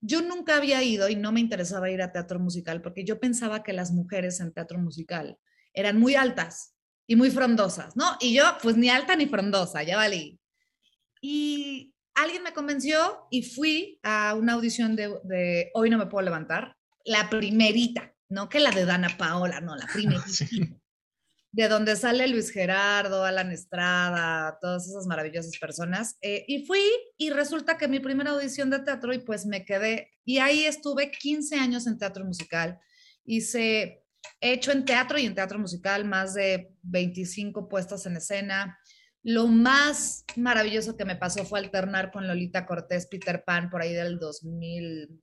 Yo 0.00 0.22
nunca 0.22 0.56
había 0.56 0.82
ido 0.82 1.08
y 1.08 1.16
no 1.16 1.32
me 1.32 1.40
interesaba 1.40 1.90
ir 1.90 2.00
a 2.02 2.12
teatro 2.12 2.38
musical 2.38 2.80
porque 2.80 3.04
yo 3.04 3.20
pensaba 3.20 3.62
que 3.62 3.72
las 3.72 3.92
mujeres 3.92 4.40
en 4.40 4.52
teatro 4.52 4.78
musical 4.78 5.38
eran 5.74 6.00
muy 6.00 6.14
altas 6.14 6.74
y 7.06 7.16
muy 7.16 7.30
frondosas, 7.30 7.96
¿no? 7.96 8.16
Y 8.20 8.34
yo, 8.34 8.44
pues 8.62 8.76
ni 8.76 8.88
alta 8.88 9.16
ni 9.16 9.26
frondosa, 9.26 9.82
ya 9.82 9.96
valí. 9.96 10.40
Y 11.20 11.94
alguien 12.14 12.42
me 12.42 12.54
convenció 12.54 13.26
y 13.30 13.42
fui 13.42 14.00
a 14.02 14.34
una 14.34 14.54
audición 14.54 14.96
de, 14.96 15.18
de 15.24 15.70
Hoy 15.74 15.90
no 15.90 15.98
me 15.98 16.06
puedo 16.06 16.24
levantar, 16.24 16.76
la 17.04 17.28
primerita, 17.28 18.14
no 18.28 18.48
que 18.48 18.60
la 18.60 18.70
de 18.70 18.86
Dana 18.86 19.16
Paola, 19.18 19.60
no, 19.60 19.76
la 19.76 19.86
primerita 19.92 20.79
de 21.52 21.68
donde 21.68 21.96
sale 21.96 22.28
Luis 22.28 22.50
Gerardo, 22.50 23.24
Alan 23.24 23.50
Estrada, 23.50 24.56
todas 24.60 24.88
esas 24.88 25.06
maravillosas 25.06 25.58
personas. 25.58 26.16
Eh, 26.22 26.44
y 26.46 26.64
fui 26.64 26.82
y 27.16 27.30
resulta 27.30 27.76
que 27.76 27.88
mi 27.88 27.98
primera 27.98 28.30
audición 28.30 28.70
de 28.70 28.80
teatro 28.80 29.12
y 29.12 29.18
pues 29.18 29.46
me 29.46 29.64
quedé. 29.64 30.10
Y 30.24 30.38
ahí 30.38 30.64
estuve 30.64 31.10
15 31.10 31.56
años 31.56 31.86
en 31.86 31.98
teatro 31.98 32.24
musical. 32.24 32.78
Hice, 33.24 34.04
he 34.40 34.52
hecho 34.52 34.70
en 34.70 34.84
teatro 34.84 35.18
y 35.18 35.26
en 35.26 35.34
teatro 35.34 35.58
musical 35.58 36.04
más 36.04 36.34
de 36.34 36.72
25 36.82 37.68
puestas 37.68 38.06
en 38.06 38.16
escena. 38.16 38.78
Lo 39.22 39.48
más 39.48 40.24
maravilloso 40.36 40.96
que 40.96 41.04
me 41.04 41.16
pasó 41.16 41.44
fue 41.44 41.58
alternar 41.58 42.12
con 42.12 42.26
Lolita 42.26 42.64
Cortés, 42.64 43.06
Peter 43.06 43.42
Pan, 43.44 43.70
por 43.70 43.82
ahí 43.82 43.92
del 43.92 44.18
2000, 44.18 45.20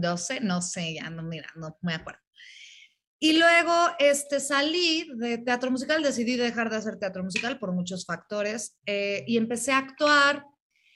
no 0.00 0.16
sé, 0.16 0.40
no 0.40 0.62
sé, 0.62 0.94
ya 0.94 1.10
no, 1.10 1.22
mira, 1.22 1.48
no 1.56 1.76
me 1.82 1.94
acuerdo. 1.94 2.20
Y 3.22 3.38
luego 3.38 3.74
este, 3.98 4.40
salí 4.40 5.06
de 5.16 5.36
teatro 5.36 5.70
musical, 5.70 6.02
decidí 6.02 6.36
dejar 6.36 6.70
de 6.70 6.76
hacer 6.76 6.96
teatro 6.98 7.22
musical 7.22 7.58
por 7.58 7.70
muchos 7.72 8.06
factores 8.06 8.78
eh, 8.86 9.24
y 9.26 9.36
empecé 9.36 9.72
a 9.72 9.78
actuar, 9.78 10.46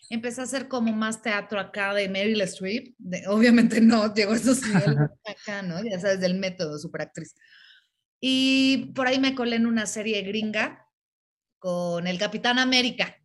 empecé 0.09 0.41
a 0.41 0.45
hacer 0.45 0.67
como 0.67 0.91
más 0.95 1.21
teatro 1.21 1.61
acá 1.61 1.93
de 1.93 2.09
Meryl 2.09 2.41
Streep, 2.41 2.95
obviamente 3.29 3.79
no 3.83 4.13
llegó 4.15 4.33
a 4.33 4.37
esos 4.37 4.63
niveles 4.63 5.11
acá, 5.27 5.61
¿no? 5.61 5.85
Ya 5.85 6.01
sabes, 6.01 6.19
del 6.19 6.39
método, 6.39 6.79
superactriz. 6.79 7.35
Y 8.21 8.93
por 8.95 9.07
ahí 9.07 9.21
me 9.21 9.35
colé 9.35 9.57
en 9.57 9.67
una 9.67 9.85
serie 9.85 10.23
gringa 10.23 10.89
con 11.59 12.07
el 12.07 12.19
Capitán 12.19 12.59
América, 12.59 13.19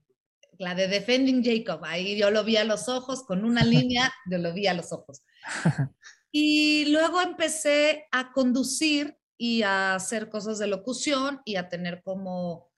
la 0.58 0.76
de 0.76 0.90
Defending 0.90 1.42
Jacob. 1.42 1.86
Ahí 1.86 2.18
yo 2.18 2.32
lo 2.32 2.44
vi 2.44 2.58
a 2.58 2.66
los 2.66 2.90
ojos, 2.90 3.24
con 3.24 3.46
una 3.46 3.64
línea, 3.64 4.12
yo 4.30 4.40
lo 4.40 4.54
vi 4.54 4.68
a 4.68 4.74
los 4.74 4.92
ojos. 4.92 5.24
Y 6.32 6.86
luego 6.92 7.22
empecé 7.22 8.08
a 8.12 8.32
conducir 8.32 9.18
y 9.38 9.64
a 9.64 9.96
hacer 9.96 10.30
cosas 10.30 10.60
de 10.60 10.68
locución 10.68 11.42
y 11.46 11.56
a 11.56 11.70
tener 11.70 12.02
como, 12.04 12.70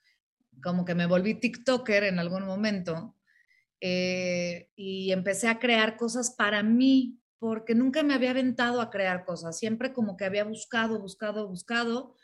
como 0.63 0.85
que 0.85 0.95
me 0.95 1.07
volví 1.07 1.39
TikToker 1.39 2.03
en 2.03 2.19
algún 2.19 2.45
momento. 2.45 3.17
Eh, 3.81 4.69
y 4.75 5.11
empecé 5.11 5.47
a 5.47 5.59
crear 5.59 5.97
cosas 5.97 6.35
para 6.37 6.61
mí, 6.61 7.19
porque 7.39 7.73
nunca 7.73 8.03
me 8.03 8.13
había 8.13 8.29
aventado 8.29 8.79
a 8.79 8.91
crear 8.91 9.25
cosas, 9.25 9.57
siempre 9.57 9.91
como 9.91 10.15
que 10.15 10.25
había 10.25 10.43
buscado, 10.43 10.99
buscado, 10.99 11.47
buscado, 11.47 12.15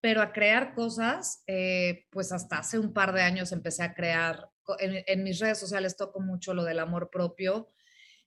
pero 0.00 0.22
a 0.22 0.32
crear 0.32 0.74
cosas, 0.74 1.44
eh, 1.46 2.06
pues 2.10 2.32
hasta 2.32 2.58
hace 2.58 2.78
un 2.78 2.94
par 2.94 3.12
de 3.12 3.20
años 3.20 3.52
empecé 3.52 3.82
a 3.82 3.92
crear, 3.92 4.48
en, 4.78 5.04
en 5.06 5.22
mis 5.22 5.38
redes 5.38 5.58
sociales 5.58 5.98
toco 5.98 6.20
mucho 6.20 6.54
lo 6.54 6.64
del 6.64 6.78
amor 6.78 7.10
propio 7.10 7.68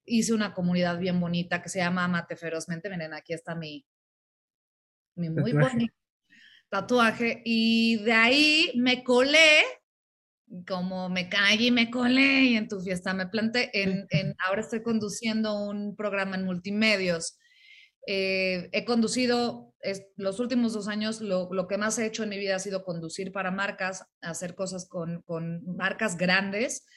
hice 0.05 0.33
una 0.33 0.53
comunidad 0.53 0.99
bien 0.99 1.19
bonita 1.19 1.61
que 1.61 1.69
se 1.69 1.79
llama 1.79 2.03
Amate 2.03 2.35
Ferozmente. 2.35 2.89
Miren, 2.89 3.13
aquí 3.13 3.33
está 3.33 3.55
mi, 3.55 3.85
mi 5.15 5.29
muy 5.29 5.53
bonito 5.53 5.93
tatuaje. 6.69 7.41
Y 7.45 7.97
de 8.03 8.13
ahí 8.13 8.71
me 8.75 9.03
colé, 9.03 9.63
como 10.67 11.09
me 11.09 11.29
caí 11.29 11.67
y 11.67 11.71
me 11.71 11.89
colé, 11.89 12.43
y 12.43 12.55
en 12.57 12.67
tu 12.67 12.79
fiesta 12.81 13.13
me 13.13 13.27
planté. 13.27 13.69
En, 13.73 14.07
en 14.09 14.35
ahora 14.45 14.61
estoy 14.61 14.83
conduciendo 14.83 15.63
un 15.63 15.95
programa 15.95 16.35
en 16.35 16.45
multimedios. 16.45 17.37
Eh, 18.07 18.69
he 18.71 18.85
conducido 18.85 19.73
los 20.15 20.39
últimos 20.39 20.73
dos 20.73 20.87
años, 20.87 21.21
lo, 21.21 21.47
lo, 21.51 21.67
que 21.67 21.77
más 21.77 21.97
he 21.99 22.05
hecho 22.07 22.23
en 22.23 22.29
mi 22.29 22.39
vida 22.39 22.55
ha 22.55 22.59
sido 22.59 22.83
conducir 22.83 23.31
para 23.31 23.51
marcas, 23.51 24.03
hacer 24.21 24.55
cosas 24.55 24.87
con, 24.87 25.21
con 25.23 25.63
marcas 25.75 26.17
grandes 26.17 26.87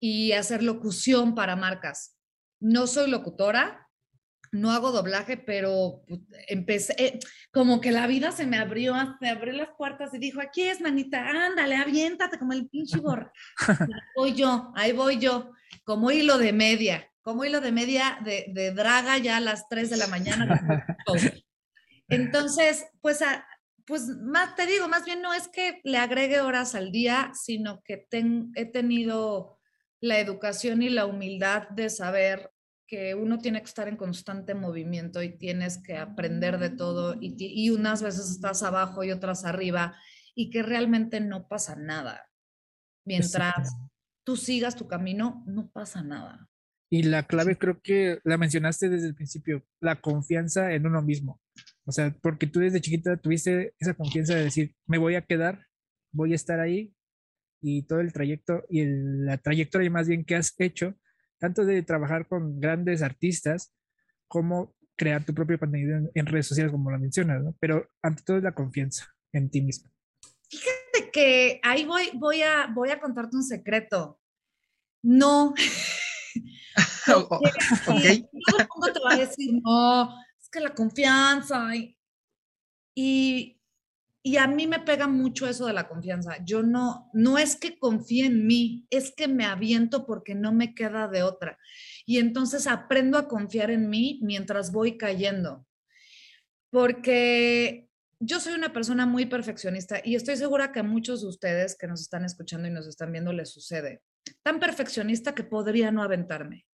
y 0.00 0.32
hacer 0.32 0.62
locución 0.62 1.34
para 1.34 1.56
marcas 1.56 2.15
no 2.60 2.86
soy 2.86 3.10
locutora, 3.10 3.86
no 4.52 4.70
hago 4.72 4.92
doblaje, 4.92 5.36
pero 5.36 6.02
pues, 6.06 6.20
empecé, 6.48 6.94
eh, 6.98 7.18
como 7.52 7.80
que 7.80 7.92
la 7.92 8.06
vida 8.06 8.32
se 8.32 8.46
me 8.46 8.58
abrió, 8.58 8.94
se 9.20 9.28
abrió 9.28 9.52
las 9.52 9.70
puertas 9.76 10.14
y 10.14 10.18
dijo, 10.18 10.40
aquí 10.40 10.62
es, 10.62 10.80
manita, 10.80 11.28
ándale, 11.28 11.76
aviéntate 11.76 12.38
como 12.38 12.52
el 12.52 12.68
pinche 12.68 12.98
ahí 13.68 14.00
voy 14.16 14.34
yo, 14.34 14.72
ahí 14.74 14.92
voy 14.92 15.18
yo, 15.18 15.52
como 15.84 16.10
hilo 16.10 16.38
de 16.38 16.52
media, 16.52 17.10
como 17.22 17.44
hilo 17.44 17.60
de 17.60 17.72
media 17.72 18.18
de, 18.24 18.46
de 18.52 18.72
draga 18.72 19.18
ya 19.18 19.38
a 19.38 19.40
las 19.40 19.68
3 19.68 19.90
de 19.90 19.96
la 19.96 20.06
mañana. 20.06 20.86
Entonces, 22.08 22.86
pues, 23.00 23.20
pues 23.84 24.08
más 24.08 24.54
te 24.54 24.66
digo, 24.66 24.88
más 24.88 25.04
bien 25.04 25.22
no 25.22 25.34
es 25.34 25.48
que 25.48 25.80
le 25.84 25.98
agregue 25.98 26.40
horas 26.40 26.74
al 26.74 26.92
día, 26.92 27.32
sino 27.34 27.82
que 27.82 28.06
he 28.54 28.66
tenido 28.66 29.55
la 30.06 30.20
educación 30.20 30.82
y 30.82 30.88
la 30.88 31.06
humildad 31.06 31.68
de 31.70 31.90
saber 31.90 32.50
que 32.86 33.14
uno 33.14 33.38
tiene 33.38 33.60
que 33.60 33.66
estar 33.66 33.88
en 33.88 33.96
constante 33.96 34.54
movimiento 34.54 35.22
y 35.22 35.36
tienes 35.36 35.78
que 35.78 35.96
aprender 35.96 36.58
de 36.58 36.70
todo 36.70 37.16
y, 37.20 37.70
unas 37.70 38.02
veces 38.02 38.30
estás 38.30 38.62
abajo 38.62 39.02
y 39.02 39.10
otras 39.10 39.44
arriba 39.44 39.96
y 40.34 40.50
que 40.50 40.62
realmente 40.62 41.20
no 41.20 41.48
pasa 41.48 41.74
nada. 41.76 42.30
Mientras 43.04 43.76
tú 44.24 44.36
sigas 44.36 44.76
tu 44.76 44.86
camino, 44.86 45.44
no 45.46 45.70
pasa 45.70 46.02
nada. 46.02 46.48
Y 46.88 47.02
la 47.02 47.24
clave 47.24 47.56
creo 47.58 47.80
que 47.80 48.20
la 48.22 48.36
mencionaste 48.36 48.88
desde 48.88 49.08
el 49.08 49.14
principio, 49.14 49.64
la 49.80 50.00
confianza 50.00 50.72
en 50.72 50.86
uno 50.86 51.02
mismo. 51.02 51.40
O 51.84 51.92
sea, 51.92 52.14
porque 52.22 52.46
tú 52.46 52.60
desde 52.60 52.80
chiquita 52.80 53.16
tuviste 53.16 53.74
esa 53.78 53.94
confianza 53.94 54.34
de 54.34 54.44
decir, 54.44 54.74
me 54.86 54.98
voy 54.98 55.16
a 55.16 55.22
quedar, 55.22 55.66
voy 56.12 56.32
a 56.32 56.36
estar 56.36 56.60
ahí 56.60 56.95
y 57.60 57.82
todo 57.82 58.00
el 58.00 58.12
trayecto 58.12 58.64
y 58.68 58.84
la 58.86 59.38
trayectoria 59.38 59.90
más 59.90 60.08
bien 60.08 60.24
que 60.24 60.36
has 60.36 60.54
hecho, 60.58 60.94
tanto 61.38 61.64
de 61.64 61.82
trabajar 61.82 62.26
con 62.28 62.60
grandes 62.60 63.02
artistas 63.02 63.74
como 64.28 64.74
crear 64.96 65.24
tu 65.24 65.34
propio 65.34 65.58
contenido 65.58 66.10
en, 66.14 66.26
redes 66.26 66.46
sociales, 66.46 66.72
como 66.72 66.90
lo 66.90 66.98
mencionas, 66.98 67.42
¿no? 67.42 67.54
Pero 67.60 67.88
ante 68.02 68.22
todo 68.22 68.38
es 68.38 68.42
la 68.42 68.54
confianza 68.54 69.14
en 69.32 69.50
ti 69.50 69.60
mismo. 69.60 69.90
Fíjate 70.48 71.10
que 71.12 71.60
ahí 71.62 71.84
voy, 71.84 72.10
voy, 72.14 72.42
a, 72.42 72.68
voy 72.72 72.90
a 72.90 73.00
contarte 73.00 73.36
un 73.36 73.42
secreto. 73.42 74.18
No. 75.02 75.54
okay. 77.06 78.22
Todo 78.46 78.58
el 78.58 78.68
mundo 78.74 78.92
te 78.92 79.00
va 79.04 79.12
a 79.12 79.18
decir, 79.18 79.60
no, 79.62 80.14
es 80.40 80.48
que 80.50 80.60
la 80.60 80.74
confianza. 80.74 81.74
y 81.76 81.96
y 82.98 83.60
a 84.34 84.48
mí 84.48 84.66
me 84.66 84.80
pega 84.80 85.06
mucho 85.06 85.46
eso 85.46 85.66
de 85.66 85.72
la 85.72 85.86
confianza. 85.86 86.36
Yo 86.44 86.64
no, 86.64 87.08
no 87.12 87.38
es 87.38 87.54
que 87.54 87.78
confíe 87.78 88.26
en 88.26 88.44
mí, 88.44 88.84
es 88.90 89.14
que 89.16 89.28
me 89.28 89.44
aviento 89.44 90.04
porque 90.04 90.34
no 90.34 90.52
me 90.52 90.74
queda 90.74 91.06
de 91.06 91.22
otra. 91.22 91.58
Y 92.04 92.18
entonces 92.18 92.66
aprendo 92.66 93.18
a 93.18 93.28
confiar 93.28 93.70
en 93.70 93.88
mí 93.88 94.18
mientras 94.24 94.72
voy 94.72 94.98
cayendo. 94.98 95.64
Porque 96.70 97.88
yo 98.18 98.40
soy 98.40 98.54
una 98.54 98.72
persona 98.72 99.06
muy 99.06 99.26
perfeccionista 99.26 100.00
y 100.04 100.16
estoy 100.16 100.36
segura 100.36 100.72
que 100.72 100.80
a 100.80 100.82
muchos 100.82 101.20
de 101.22 101.28
ustedes 101.28 101.76
que 101.78 101.86
nos 101.86 102.00
están 102.00 102.24
escuchando 102.24 102.66
y 102.66 102.72
nos 102.72 102.88
están 102.88 103.12
viendo 103.12 103.32
les 103.32 103.50
sucede. 103.50 104.02
Tan 104.42 104.58
perfeccionista 104.58 105.36
que 105.36 105.44
podría 105.44 105.92
no 105.92 106.02
aventarme 106.02 106.66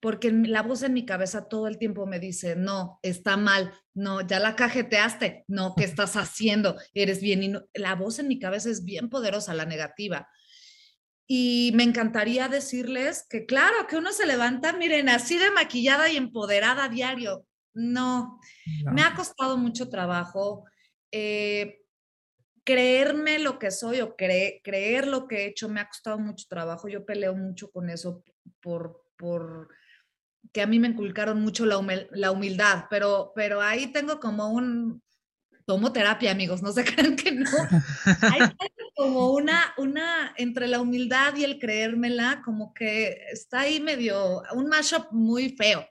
porque 0.00 0.30
la 0.30 0.62
voz 0.62 0.82
en 0.82 0.92
mi 0.92 1.04
cabeza 1.04 1.48
todo 1.48 1.66
el 1.66 1.78
tiempo 1.78 2.06
me 2.06 2.18
dice, 2.18 2.56
no, 2.56 2.98
está 3.02 3.36
mal, 3.36 3.72
no, 3.94 4.26
ya 4.26 4.38
la 4.40 4.56
cajeteaste, 4.56 5.44
no, 5.48 5.74
¿qué 5.76 5.84
estás 5.84 6.16
haciendo? 6.16 6.76
Eres 6.94 7.20
bien, 7.20 7.42
y 7.42 7.52
la 7.74 7.94
voz 7.94 8.18
en 8.18 8.28
mi 8.28 8.38
cabeza 8.38 8.70
es 8.70 8.84
bien 8.84 9.08
poderosa, 9.08 9.54
la 9.54 9.64
negativa. 9.64 10.28
Y 11.26 11.72
me 11.74 11.82
encantaría 11.82 12.48
decirles 12.48 13.26
que 13.28 13.46
claro, 13.46 13.86
que 13.88 13.96
uno 13.96 14.12
se 14.12 14.26
levanta, 14.26 14.72
miren, 14.72 15.08
así 15.08 15.38
de 15.38 15.50
maquillada 15.50 16.08
y 16.08 16.16
empoderada 16.16 16.84
a 16.84 16.88
diario. 16.88 17.46
No, 17.74 18.40
me 18.92 19.02
ha 19.02 19.14
costado 19.14 19.58
mucho 19.58 19.88
trabajo. 19.88 20.64
Eh, 21.10 21.80
creerme 22.66 23.38
lo 23.38 23.58
que 23.58 23.70
soy 23.70 24.00
o 24.00 24.16
creer 24.16 25.06
lo 25.06 25.28
que 25.28 25.36
he 25.36 25.46
hecho 25.46 25.68
me 25.68 25.80
ha 25.80 25.88
costado 25.88 26.18
mucho 26.18 26.46
trabajo. 26.48 26.88
Yo 26.88 27.06
peleo 27.06 27.34
mucho 27.34 27.70
con 27.70 27.90
eso 27.90 28.24
por, 28.60 29.05
por 29.16 29.68
que 30.52 30.62
a 30.62 30.66
mí 30.66 30.78
me 30.78 30.88
inculcaron 30.88 31.40
mucho 31.40 31.66
la, 31.66 31.82
la 32.12 32.30
humildad, 32.30 32.84
pero, 32.88 33.32
pero 33.34 33.60
ahí 33.60 33.88
tengo 33.88 34.20
como 34.20 34.48
un, 34.48 35.02
tomo 35.66 35.92
terapia, 35.92 36.30
amigos, 36.30 36.62
no 36.62 36.72
se 36.72 36.84
crean 36.94 37.16
que 37.16 37.32
no. 37.32 37.50
Hay 38.22 38.40
como 38.94 39.32
una, 39.32 39.74
una, 39.76 40.32
entre 40.36 40.68
la 40.68 40.80
humildad 40.80 41.34
y 41.36 41.44
el 41.44 41.58
creérmela, 41.58 42.40
como 42.44 42.72
que 42.72 43.20
está 43.30 43.60
ahí 43.60 43.80
medio, 43.80 44.42
un 44.54 44.68
mashup 44.68 45.10
muy 45.10 45.50
feo. 45.50 45.86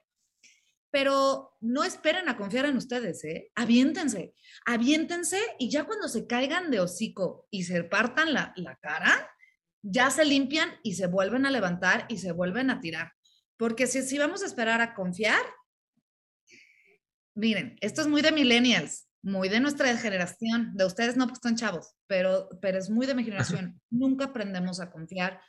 Pero 0.89 1.57
no 1.59 1.83
esperen 1.83 2.29
a 2.29 2.37
confiar 2.37 2.65
en 2.65 2.77
ustedes, 2.77 3.21
¿eh? 3.25 3.51
Aviéntense, 3.53 4.33
aviéntense 4.65 5.39
y 5.59 5.69
ya 5.69 5.83
cuando 5.83 6.07
se 6.07 6.25
caigan 6.25 6.71
de 6.71 6.79
hocico 6.79 7.47
y 7.51 7.63
se 7.63 7.83
partan 7.83 8.33
la, 8.33 8.53
la 8.55 8.77
cara, 8.77 9.29
ya 9.87 10.09
se 10.09 10.25
limpian 10.25 10.69
y 10.81 10.95
se 10.95 11.05
vuelven 11.05 11.45
a 11.45 11.51
levantar 11.51 12.05
y 12.09 12.17
se 12.17 12.31
vuelven 12.31 12.71
a 12.71 12.79
tirar. 12.81 13.13
Porque 13.55 13.85
si, 13.85 14.01
si 14.01 14.17
vamos 14.17 14.41
a 14.41 14.47
esperar 14.47 14.81
a 14.81 14.95
confiar, 14.95 15.41
miren, 17.35 17.77
esto 17.81 18.01
es 18.01 18.07
muy 18.07 18.23
de 18.23 18.31
millennials, 18.31 19.07
muy 19.21 19.47
de 19.47 19.59
nuestra 19.59 19.95
generación, 19.95 20.75
de 20.75 20.85
ustedes 20.85 21.17
no, 21.17 21.27
pues 21.27 21.37
están 21.37 21.55
chavos, 21.55 21.95
pero, 22.07 22.49
pero 22.61 22.79
es 22.79 22.89
muy 22.89 23.05
de 23.05 23.13
mi 23.13 23.23
generación. 23.23 23.79
Nunca 23.91 24.25
aprendemos 24.25 24.79
a 24.79 24.89
confiar 24.89 25.39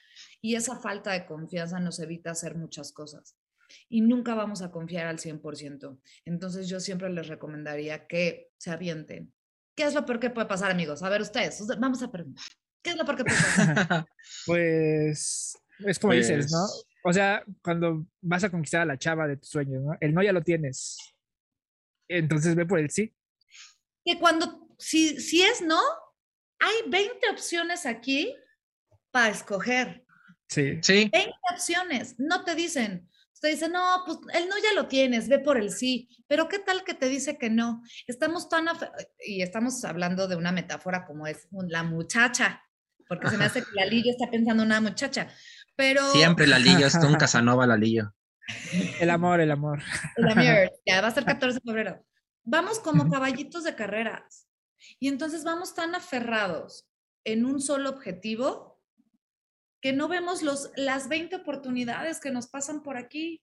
y 0.42 0.54
esa 0.54 0.78
falta 0.78 1.12
de 1.12 1.24
confianza 1.24 1.80
nos 1.80 1.98
evita 1.98 2.30
hacer 2.30 2.56
muchas 2.56 2.92
cosas. 2.92 3.36
Y 3.88 4.02
nunca 4.02 4.34
vamos 4.34 4.60
a 4.60 4.70
confiar 4.70 5.06
al 5.06 5.18
100%. 5.18 5.98
Entonces 6.26 6.68
yo 6.68 6.78
siempre 6.78 7.08
les 7.10 7.26
recomendaría 7.26 8.06
que 8.06 8.50
se 8.58 8.70
avienten. 8.70 9.32
¿Qué 9.74 9.84
es 9.84 9.94
lo 9.94 10.04
peor 10.04 10.20
que 10.20 10.30
puede 10.30 10.46
pasar, 10.46 10.70
amigos? 10.70 11.02
A 11.02 11.08
ver, 11.08 11.22
ustedes, 11.22 11.66
vamos 11.78 12.02
a 12.02 12.12
preguntar. 12.12 12.44
¿Qué 12.86 12.92
es 12.92 12.98
lo 12.98 13.04
peor 13.04 13.16
que 13.16 13.24
puede 13.24 13.36
pasar? 13.36 14.06
pues 14.46 15.58
es 15.80 15.98
como 15.98 16.12
dices, 16.12 16.52
¿no? 16.52 16.64
Pues 17.02 17.16
o 17.16 17.18
sea, 17.18 17.44
cuando 17.60 18.06
vas 18.20 18.44
a 18.44 18.50
conquistar 18.50 18.82
a 18.82 18.84
la 18.84 18.96
chava 18.96 19.26
de 19.26 19.38
tus 19.38 19.48
sueños, 19.48 19.82
¿no? 19.82 19.96
El 20.00 20.14
no 20.14 20.22
ya 20.22 20.32
lo 20.32 20.40
tienes. 20.40 20.96
Entonces 22.06 22.54
ve 22.54 22.64
por 22.64 22.78
el 22.78 22.90
sí. 22.90 23.12
Que 24.04 24.20
cuando, 24.20 24.68
si, 24.78 25.18
si 25.20 25.42
es 25.42 25.62
no, 25.62 25.80
hay 26.60 26.88
20 26.88 27.28
opciones 27.32 27.86
aquí 27.86 28.32
para 29.10 29.30
escoger. 29.30 30.04
Sí. 30.48 30.78
Sí. 30.80 31.10
20 31.12 31.32
opciones. 31.52 32.14
No 32.18 32.44
te 32.44 32.54
dicen, 32.54 33.08
Usted 33.36 33.50
dice, 33.50 33.68
no, 33.68 34.02
pues 34.06 34.18
el 34.32 34.48
no 34.48 34.54
ya 34.62 34.72
lo 34.74 34.88
tienes, 34.88 35.28
ve 35.28 35.38
por 35.38 35.58
el 35.58 35.70
sí, 35.70 36.08
pero 36.26 36.48
¿qué 36.48 36.58
tal 36.58 36.84
que 36.84 36.94
te 36.94 37.06
dice 37.06 37.36
que 37.36 37.50
no? 37.50 37.82
Estamos 38.06 38.48
tan, 38.48 38.64
y 39.26 39.42
estamos 39.42 39.84
hablando 39.84 40.26
de 40.26 40.36
una 40.36 40.52
metáfora 40.52 41.04
como 41.04 41.26
es 41.26 41.46
la 41.50 41.82
muchacha, 41.82 42.65
porque 43.08 43.28
se 43.28 43.38
me 43.38 43.44
hace 43.44 43.60
que 43.64 43.72
la 43.75 43.86
Lillo 43.86 44.10
está 44.10 44.30
pensando 44.30 44.62
en 44.62 44.68
una 44.68 44.80
muchacha, 44.80 45.28
pero... 45.75 46.10
Siempre 46.12 46.46
la 46.46 46.58
Lillo, 46.58 46.86
es 46.86 46.94
un 46.94 47.14
Casanova 47.18 47.66
la 47.66 47.76
Lillo. 47.76 48.12
El 49.00 49.10
amor, 49.10 49.40
el 49.40 49.50
amor. 49.50 49.82
El 50.16 50.28
amor, 50.28 50.72
ya 50.86 51.00
va 51.00 51.08
a 51.08 51.10
ser 51.10 51.25
14 51.26 51.54
de 51.54 51.60
febrero. 51.60 52.04
Vamos 52.44 52.78
como 52.78 53.10
caballitos 53.10 53.64
de 53.64 53.75
carreras. 53.75 54.48
Y 55.00 55.08
entonces 55.08 55.42
vamos 55.42 55.75
tan 55.75 55.94
aferrados 55.94 56.88
en 57.25 57.44
un 57.44 57.60
solo 57.60 57.90
objetivo 57.90 58.80
que 59.80 59.92
no 59.92 60.08
vemos 60.08 60.42
los, 60.42 60.70
las 60.76 61.08
20 61.08 61.36
oportunidades 61.36 62.20
que 62.20 62.30
nos 62.30 62.46
pasan 62.48 62.82
por 62.82 62.96
aquí. 62.96 63.42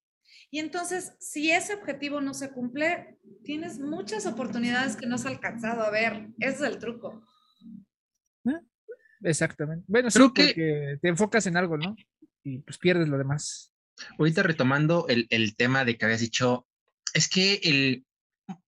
Y 0.49 0.59
entonces, 0.59 1.15
si 1.19 1.51
ese 1.51 1.75
objetivo 1.75 2.21
no 2.21 2.33
se 2.33 2.51
cumple, 2.51 3.19
tienes 3.43 3.79
muchas 3.79 4.25
oportunidades 4.25 4.95
que 4.95 5.05
no 5.05 5.15
has 5.15 5.25
alcanzado 5.25 5.83
a 5.83 5.89
ver. 5.89 6.29
Ese 6.39 6.55
es 6.55 6.61
el 6.61 6.79
truco. 6.79 7.21
Exactamente. 9.23 9.85
Bueno, 9.87 10.11
sí, 10.11 10.19
porque 10.19 10.97
te 11.01 11.09
enfocas 11.09 11.47
en 11.47 11.57
algo, 11.57 11.77
¿no? 11.77 11.95
Y 12.43 12.59
pues 12.59 12.77
pierdes 12.77 13.07
lo 13.07 13.17
demás. 13.17 13.71
Ahorita 14.17 14.43
retomando 14.43 15.07
el, 15.07 15.27
el 15.29 15.55
tema 15.55 15.85
de 15.85 15.97
que 15.97 16.05
habías 16.05 16.21
dicho, 16.21 16.67
es 17.13 17.29
que 17.29 17.59
el, 17.63 18.05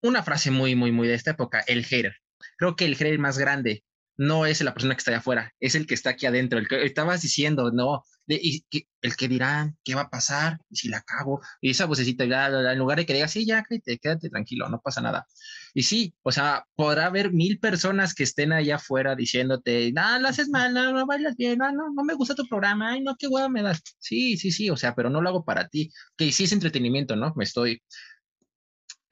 una 0.01 0.23
frase 0.23 0.51
muy, 0.51 0.75
muy, 0.75 0.91
muy 0.91 1.07
de 1.07 1.15
esta 1.15 1.31
época, 1.31 1.61
el 1.67 1.85
hater. 1.85 2.15
Creo 2.57 2.75
que 2.75 2.85
el 2.85 2.95
hater 2.95 3.19
más 3.19 3.37
grande 3.37 3.83
no 4.17 4.45
es 4.45 4.61
la 4.61 4.73
persona 4.73 4.95
que 4.95 4.99
está 4.99 5.11
allá 5.11 5.19
afuera, 5.19 5.53
es 5.59 5.75
el 5.75 5.87
que 5.87 5.93
está 5.93 6.11
aquí 6.11 6.25
adentro, 6.25 6.59
el 6.59 6.67
que 6.67 6.85
estabas 6.85 7.21
diciendo, 7.21 7.71
no, 7.71 8.03
y, 8.27 8.65
el 9.01 9.15
que 9.15 9.27
dirán, 9.27 9.77
¿qué 9.83 9.93
va 9.93 10.01
a 10.01 10.09
pasar? 10.09 10.59
Y 10.69 10.77
si 10.77 10.89
la 10.89 11.01
cago, 11.01 11.41
y 11.61 11.69
esa 11.71 11.85
vocecita, 11.85 12.23
en 12.23 12.79
lugar 12.79 12.97
de 12.97 13.05
que 13.05 13.13
digas, 13.13 13.31
sí, 13.31 13.45
ya, 13.45 13.63
quédate, 13.63 13.99
quédate 13.99 14.29
tranquilo, 14.29 14.67
no 14.69 14.81
pasa 14.81 15.01
nada. 15.01 15.27
Y 15.73 15.83
sí, 15.83 16.15
o 16.23 16.31
sea, 16.31 16.65
podrá 16.75 17.07
haber 17.07 17.33
mil 17.33 17.59
personas 17.59 18.15
que 18.15 18.23
estén 18.23 18.53
allá 18.53 18.77
afuera 18.77 19.15
diciéndote, 19.15 19.91
no, 19.93 20.19
lo 20.19 20.27
haces 20.27 20.49
mal, 20.49 20.73
no, 20.73 20.91
no 20.91 21.05
bailas 21.05 21.35
bien, 21.35 21.59
no, 21.59 21.71
no, 21.71 21.93
no 21.93 22.03
me 22.03 22.15
gusta 22.15 22.33
tu 22.33 22.47
programa, 22.47 22.91
ay, 22.91 23.01
no, 23.01 23.15
qué 23.17 23.27
huevo 23.27 23.49
me 23.49 23.61
das. 23.61 23.81
Sí, 23.99 24.37
sí, 24.37 24.51
sí, 24.51 24.69
o 24.69 24.77
sea, 24.77 24.95
pero 24.95 25.09
no 25.09 25.21
lo 25.21 25.29
hago 25.29 25.45
para 25.45 25.67
ti, 25.67 25.91
que 26.17 26.31
sí 26.31 26.45
es 26.45 26.51
entretenimiento, 26.51 27.15
¿no? 27.15 27.33
Me 27.35 27.43
estoy 27.43 27.81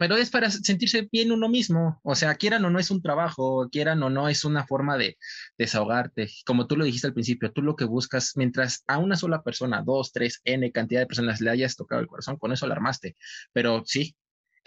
pero 0.03 0.17
es 0.17 0.29
para 0.29 0.51
sentirse 0.51 1.07
bien 1.09 1.31
uno 1.31 1.47
mismo. 1.47 2.01
O 2.03 2.13
sea, 2.13 2.35
quieran 2.35 2.65
o 2.65 2.69
no 2.69 2.77
es 2.77 2.91
un 2.91 3.01
trabajo, 3.01 3.69
quieran 3.71 4.03
o 4.03 4.09
no 4.09 4.27
es 4.27 4.43
una 4.43 4.67
forma 4.67 4.97
de 4.97 5.17
desahogarte. 5.57 6.29
Como 6.45 6.67
tú 6.67 6.75
lo 6.75 6.83
dijiste 6.83 7.07
al 7.07 7.13
principio, 7.13 7.53
tú 7.53 7.61
lo 7.61 7.77
que 7.77 7.85
buscas, 7.85 8.33
mientras 8.35 8.83
a 8.87 8.97
una 8.97 9.15
sola 9.15 9.43
persona, 9.43 9.81
dos, 9.81 10.11
tres, 10.11 10.41
n 10.43 10.69
cantidad 10.73 10.99
de 10.99 11.07
personas 11.07 11.39
le 11.39 11.51
hayas 11.51 11.77
tocado 11.77 12.01
el 12.01 12.07
corazón, 12.07 12.35
con 12.35 12.51
eso 12.51 12.67
la 12.67 12.73
armaste. 12.73 13.15
Pero 13.53 13.83
sí, 13.85 14.13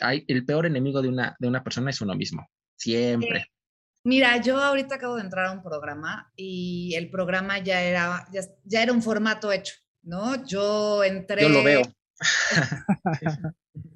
hay, 0.01 0.25
el 0.27 0.47
peor 0.47 0.65
enemigo 0.65 1.03
de 1.03 1.11
una, 1.11 1.37
de 1.39 1.49
una 1.49 1.63
persona 1.63 1.91
es 1.91 2.01
uno 2.01 2.15
mismo, 2.15 2.49
siempre. 2.75 3.53
Mira, 4.05 4.41
yo 4.41 4.57
ahorita 4.57 4.95
acabo 4.95 5.17
de 5.17 5.23
entrar 5.23 5.49
a 5.49 5.53
un 5.53 5.63
programa 5.63 6.33
y 6.35 6.95
el 6.95 7.11
programa 7.11 7.59
ya 7.59 7.83
era, 7.83 8.27
ya, 8.33 8.41
ya 8.65 8.83
era 8.83 8.95
un 8.95 9.03
formato 9.03 9.53
hecho, 9.53 9.75
¿no? 10.01 10.47
Yo 10.47 11.05
entré. 11.05 11.43
Yo 11.43 11.51
lo 11.51 11.63
veo. 11.63 11.83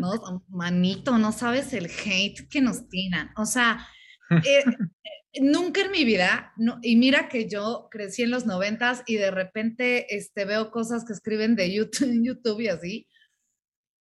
¿no? 0.00 0.44
Manito, 0.48 1.18
no 1.18 1.32
sabes 1.32 1.72
el 1.72 1.86
hate 1.86 2.48
que 2.48 2.60
nos 2.60 2.88
tiran. 2.88 3.30
O 3.36 3.46
sea, 3.46 3.86
eh, 4.30 4.64
nunca 5.40 5.82
en 5.82 5.90
mi 5.90 6.04
vida, 6.04 6.52
no, 6.56 6.78
y 6.82 6.96
mira 6.96 7.28
que 7.28 7.48
yo 7.48 7.88
crecí 7.90 8.22
en 8.22 8.30
los 8.30 8.46
noventas 8.46 9.02
y 9.06 9.16
de 9.16 9.30
repente 9.30 10.14
este, 10.16 10.44
veo 10.44 10.70
cosas 10.70 11.04
que 11.04 11.12
escriben 11.12 11.56
de 11.56 11.72
YouTube, 11.72 12.20
YouTube 12.24 12.60
y 12.60 12.68
así, 12.68 13.08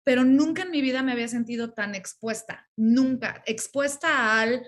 pero 0.03 0.24
nunca 0.24 0.63
en 0.63 0.72
mi 0.72 0.81
vida 0.81 1.03
me 1.03 1.12
había 1.12 1.27
sentido 1.27 1.74
tan 1.74 1.93
expuesta, 1.93 2.67
nunca, 2.75 3.43
expuesta 3.46 4.39
al 4.39 4.65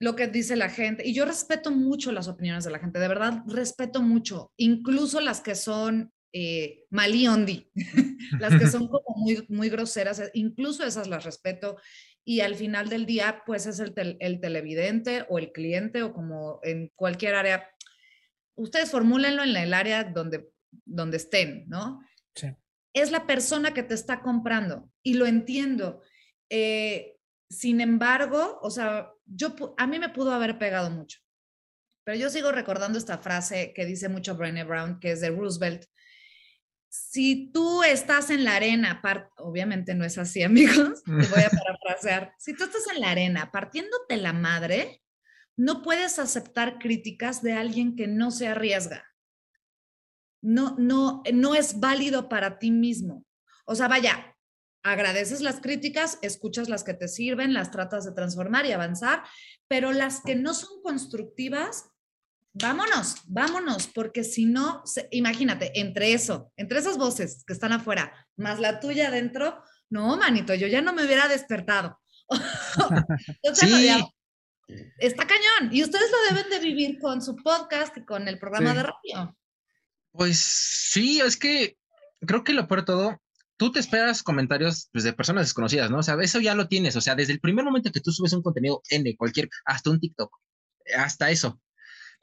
lo 0.00 0.16
que 0.16 0.26
dice 0.26 0.56
la 0.56 0.68
gente. 0.68 1.06
Y 1.06 1.14
yo 1.14 1.24
respeto 1.24 1.70
mucho 1.70 2.12
las 2.12 2.28
opiniones 2.28 2.64
de 2.64 2.70
la 2.70 2.78
gente, 2.78 2.98
de 2.98 3.08
verdad 3.08 3.42
respeto 3.46 4.02
mucho, 4.02 4.52
incluso 4.56 5.20
las 5.20 5.40
que 5.40 5.54
son 5.54 6.12
eh, 6.36 6.84
maliondi, 6.90 7.70
las 8.40 8.58
que 8.58 8.66
son 8.66 8.88
como 8.88 9.16
muy, 9.16 9.46
muy 9.48 9.68
groseras, 9.68 10.18
eh, 10.18 10.30
incluso 10.34 10.84
esas 10.84 11.06
las 11.06 11.24
respeto. 11.24 11.76
Y 12.24 12.40
al 12.40 12.56
final 12.56 12.88
del 12.88 13.06
día, 13.06 13.44
pues 13.46 13.66
es 13.66 13.78
el, 13.78 13.94
el 14.18 14.40
televidente 14.40 15.26
o 15.28 15.38
el 15.38 15.52
cliente 15.52 16.02
o 16.02 16.12
como 16.12 16.58
en 16.64 16.90
cualquier 16.96 17.36
área. 17.36 17.70
Ustedes 18.56 18.90
formúlenlo 18.90 19.44
en 19.44 19.56
el 19.56 19.72
área 19.72 20.02
donde, 20.02 20.50
donde 20.84 21.18
estén, 21.18 21.68
¿no? 21.68 22.00
Sí. 22.34 22.48
Es 22.92 23.12
la 23.12 23.26
persona 23.26 23.72
que 23.72 23.84
te 23.84 23.94
está 23.94 24.20
comprando 24.20 24.90
y 25.04 25.14
lo 25.14 25.26
entiendo. 25.26 26.02
Eh, 26.50 27.16
sin 27.48 27.80
embargo, 27.80 28.58
o 28.60 28.70
sea, 28.70 29.12
yo, 29.24 29.54
a 29.78 29.86
mí 29.86 30.00
me 30.00 30.08
pudo 30.08 30.32
haber 30.32 30.58
pegado 30.58 30.90
mucho, 30.90 31.20
pero 32.02 32.18
yo 32.18 32.28
sigo 32.28 32.50
recordando 32.50 32.98
esta 32.98 33.18
frase 33.18 33.72
que 33.72 33.86
dice 33.86 34.08
mucho 34.08 34.34
Brené 34.34 34.64
Brown, 34.64 34.98
que 34.98 35.12
es 35.12 35.20
de 35.20 35.30
Roosevelt, 35.30 35.84
si 36.94 37.50
tú 37.52 37.82
estás 37.82 38.30
en 38.30 38.44
la 38.44 38.54
arena, 38.54 39.02
obviamente 39.38 39.96
no 39.96 40.04
es 40.04 40.16
así, 40.16 40.42
amigos, 40.44 41.02
te 41.02 41.12
voy 41.12 41.42
a 41.42 41.50
parafrasear. 41.50 42.34
Si 42.38 42.54
tú 42.54 42.64
estás 42.64 42.84
en 42.94 43.00
la 43.00 43.10
arena 43.10 43.50
partiéndote 43.50 44.16
la 44.16 44.32
madre, 44.32 45.02
no 45.56 45.82
puedes 45.82 46.20
aceptar 46.20 46.78
críticas 46.78 47.42
de 47.42 47.54
alguien 47.54 47.96
que 47.96 48.06
no 48.06 48.30
se 48.30 48.46
arriesga. 48.46 49.04
No, 50.40 50.76
no, 50.78 51.22
no 51.32 51.54
es 51.56 51.80
válido 51.80 52.28
para 52.28 52.58
ti 52.58 52.70
mismo. 52.70 53.24
O 53.66 53.74
sea, 53.74 53.88
vaya, 53.88 54.36
agradeces 54.84 55.40
las 55.40 55.60
críticas, 55.60 56.18
escuchas 56.22 56.68
las 56.68 56.84
que 56.84 56.94
te 56.94 57.08
sirven, 57.08 57.54
las 57.54 57.72
tratas 57.72 58.04
de 58.04 58.12
transformar 58.12 58.66
y 58.66 58.72
avanzar, 58.72 59.24
pero 59.66 59.92
las 59.92 60.20
que 60.20 60.36
no 60.36 60.54
son 60.54 60.80
constructivas, 60.82 61.86
vámonos, 62.54 63.16
vámonos, 63.26 63.88
porque 63.88 64.24
si 64.24 64.46
no, 64.46 64.82
imagínate, 65.10 65.78
entre 65.78 66.12
eso, 66.12 66.52
entre 66.56 66.78
esas 66.78 66.96
voces 66.96 67.44
que 67.46 67.52
están 67.52 67.72
afuera, 67.72 68.12
más 68.36 68.60
la 68.60 68.80
tuya 68.80 69.08
adentro, 69.08 69.62
no, 69.90 70.16
manito, 70.16 70.54
yo 70.54 70.66
ya 70.68 70.80
no 70.80 70.92
me 70.92 71.04
hubiera 71.04 71.28
despertado. 71.28 71.98
sí. 73.54 73.90
está 74.98 75.26
cañón. 75.26 75.72
Y 75.72 75.82
ustedes 75.82 76.10
lo 76.10 76.34
deben 76.34 76.50
de 76.50 76.60
vivir 76.60 76.98
con 76.98 77.20
su 77.20 77.36
podcast 77.36 77.96
y 77.98 78.04
con 78.04 78.28
el 78.28 78.38
programa 78.38 78.72
de 78.72 78.82
radio. 78.84 79.36
Pues 80.12 80.38
sí, 80.38 81.20
es 81.20 81.36
que 81.36 81.76
creo 82.20 82.44
que 82.44 82.54
lo 82.54 82.66
peor 82.68 82.80
de 82.80 82.86
todo, 82.86 83.22
tú 83.56 83.72
te 83.72 83.80
esperas 83.80 84.22
comentarios 84.22 84.88
pues, 84.92 85.04
de 85.04 85.12
personas 85.12 85.46
desconocidas, 85.46 85.90
¿no? 85.90 85.98
O 85.98 86.02
sea, 86.02 86.16
eso 86.22 86.40
ya 86.40 86.54
lo 86.54 86.68
tienes. 86.68 86.94
O 86.96 87.00
sea, 87.00 87.16
desde 87.16 87.32
el 87.32 87.40
primer 87.40 87.64
momento 87.64 87.90
que 87.90 88.00
tú 88.00 88.12
subes 88.12 88.32
un 88.32 88.42
contenido 88.42 88.80
en 88.90 89.04
cualquier, 89.16 89.48
hasta 89.64 89.90
un 89.90 90.00
TikTok, 90.00 90.30
hasta 90.96 91.30
eso, 91.30 91.60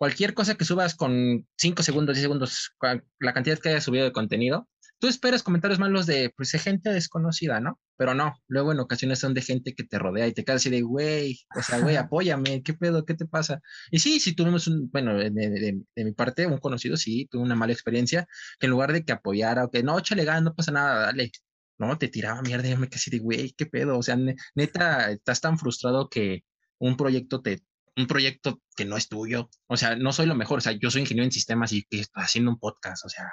cualquier 0.02 0.34
cosa 0.34 0.56
que 0.56 0.66
subas 0.66 0.96
con 0.96 1.48
5 1.58 1.84
segundos, 1.84 2.16
10 2.16 2.24
segundos, 2.24 2.72
la 3.20 3.34
cantidad 3.34 3.60
que 3.60 3.70
hayas 3.70 3.84
subido 3.84 4.04
de 4.04 4.12
contenido, 4.12 4.68
tú 4.98 5.08
esperas 5.08 5.44
comentarios 5.44 5.78
malos 5.78 6.08
de, 6.08 6.34
pues, 6.36 6.52
de 6.54 6.58
gente 6.58 6.90
desconocida, 6.90 7.60
¿no? 7.60 7.80
Pero 7.98 8.16
no, 8.16 8.34
luego 8.48 8.72
en 8.72 8.80
ocasiones 8.80 9.20
son 9.20 9.36
de 9.36 9.44
gente 9.44 9.76
que 9.76 9.84
te 9.84 10.00
rodea 10.00 10.26
y 10.26 10.34
te 10.34 10.44
quedas 10.44 10.64
así 10.64 10.72
de, 10.72 10.82
güey, 10.82 11.42
o 11.56 11.62
sea, 11.62 11.78
güey, 11.82 11.98
apóyame, 11.98 12.64
¿qué 12.64 12.74
pedo? 12.74 13.06
¿Qué 13.06 13.14
te 13.14 13.28
pasa? 13.28 13.62
Y 13.92 14.00
sí, 14.00 14.20
sí 14.20 14.34
tuvimos 14.34 14.66
un, 14.68 14.90
bueno, 14.90 15.16
de, 15.16 15.84
mi 15.96 16.12
parte, 16.14 16.48
un 16.48 16.58
conocido, 16.58 16.98
sí, 16.98 17.28
tuvo 17.30 17.44
una 17.44 17.56
mala 17.56 17.74
experiencia, 17.74 18.28
que 18.60 18.66
en 18.66 18.72
lugar 18.72 18.94
de 18.94 19.06
que 19.06 19.12
apoyara 19.12 19.66
o 19.66 19.70
que, 19.70 19.84
no, 19.84 20.00
échale 20.00 20.26
ganas, 20.26 20.42
no 20.42 20.56
pasa 20.56 20.72
nada, 20.72 21.06
dale, 21.06 21.32
no, 21.78 21.96
te 22.00 22.08
tiraba 22.08 22.42
mierda 22.42 22.68
y 22.68 22.76
me 22.76 22.90
casi 22.90 23.12
de, 23.12 23.20
güey, 23.20 23.54
¿qué 23.56 23.68
pedo? 23.68 24.00
O 24.00 24.02
sea, 24.02 24.18
neta, 24.56 25.12
estás 25.12 25.42
tan 25.42 25.60
frustrado 25.60 26.10
que 26.10 26.44
un 26.80 26.98
proyecto 26.98 27.44
te, 27.44 27.62
un 28.02 28.08
proyecto 28.08 28.62
que 28.76 28.86
no 28.86 28.98
es 28.98 29.08
tuyo. 29.08 29.50
O 29.68 29.78
sea, 29.78 29.96
no 29.96 30.12
soy 30.14 30.26
lo 30.26 30.36
mejor. 30.36 30.60
O 30.60 30.62
sea, 30.62 30.74
yo 30.74 30.92
soy 30.92 31.02
ingeniero 31.02 31.26
en 31.26 31.32
sistemas 31.32 31.72
y 31.72 31.86
estoy 31.90 32.24
haciendo 32.24 32.52
un 32.52 32.60
podcast. 32.60 33.06
O 33.06 33.10
sea, 33.10 33.32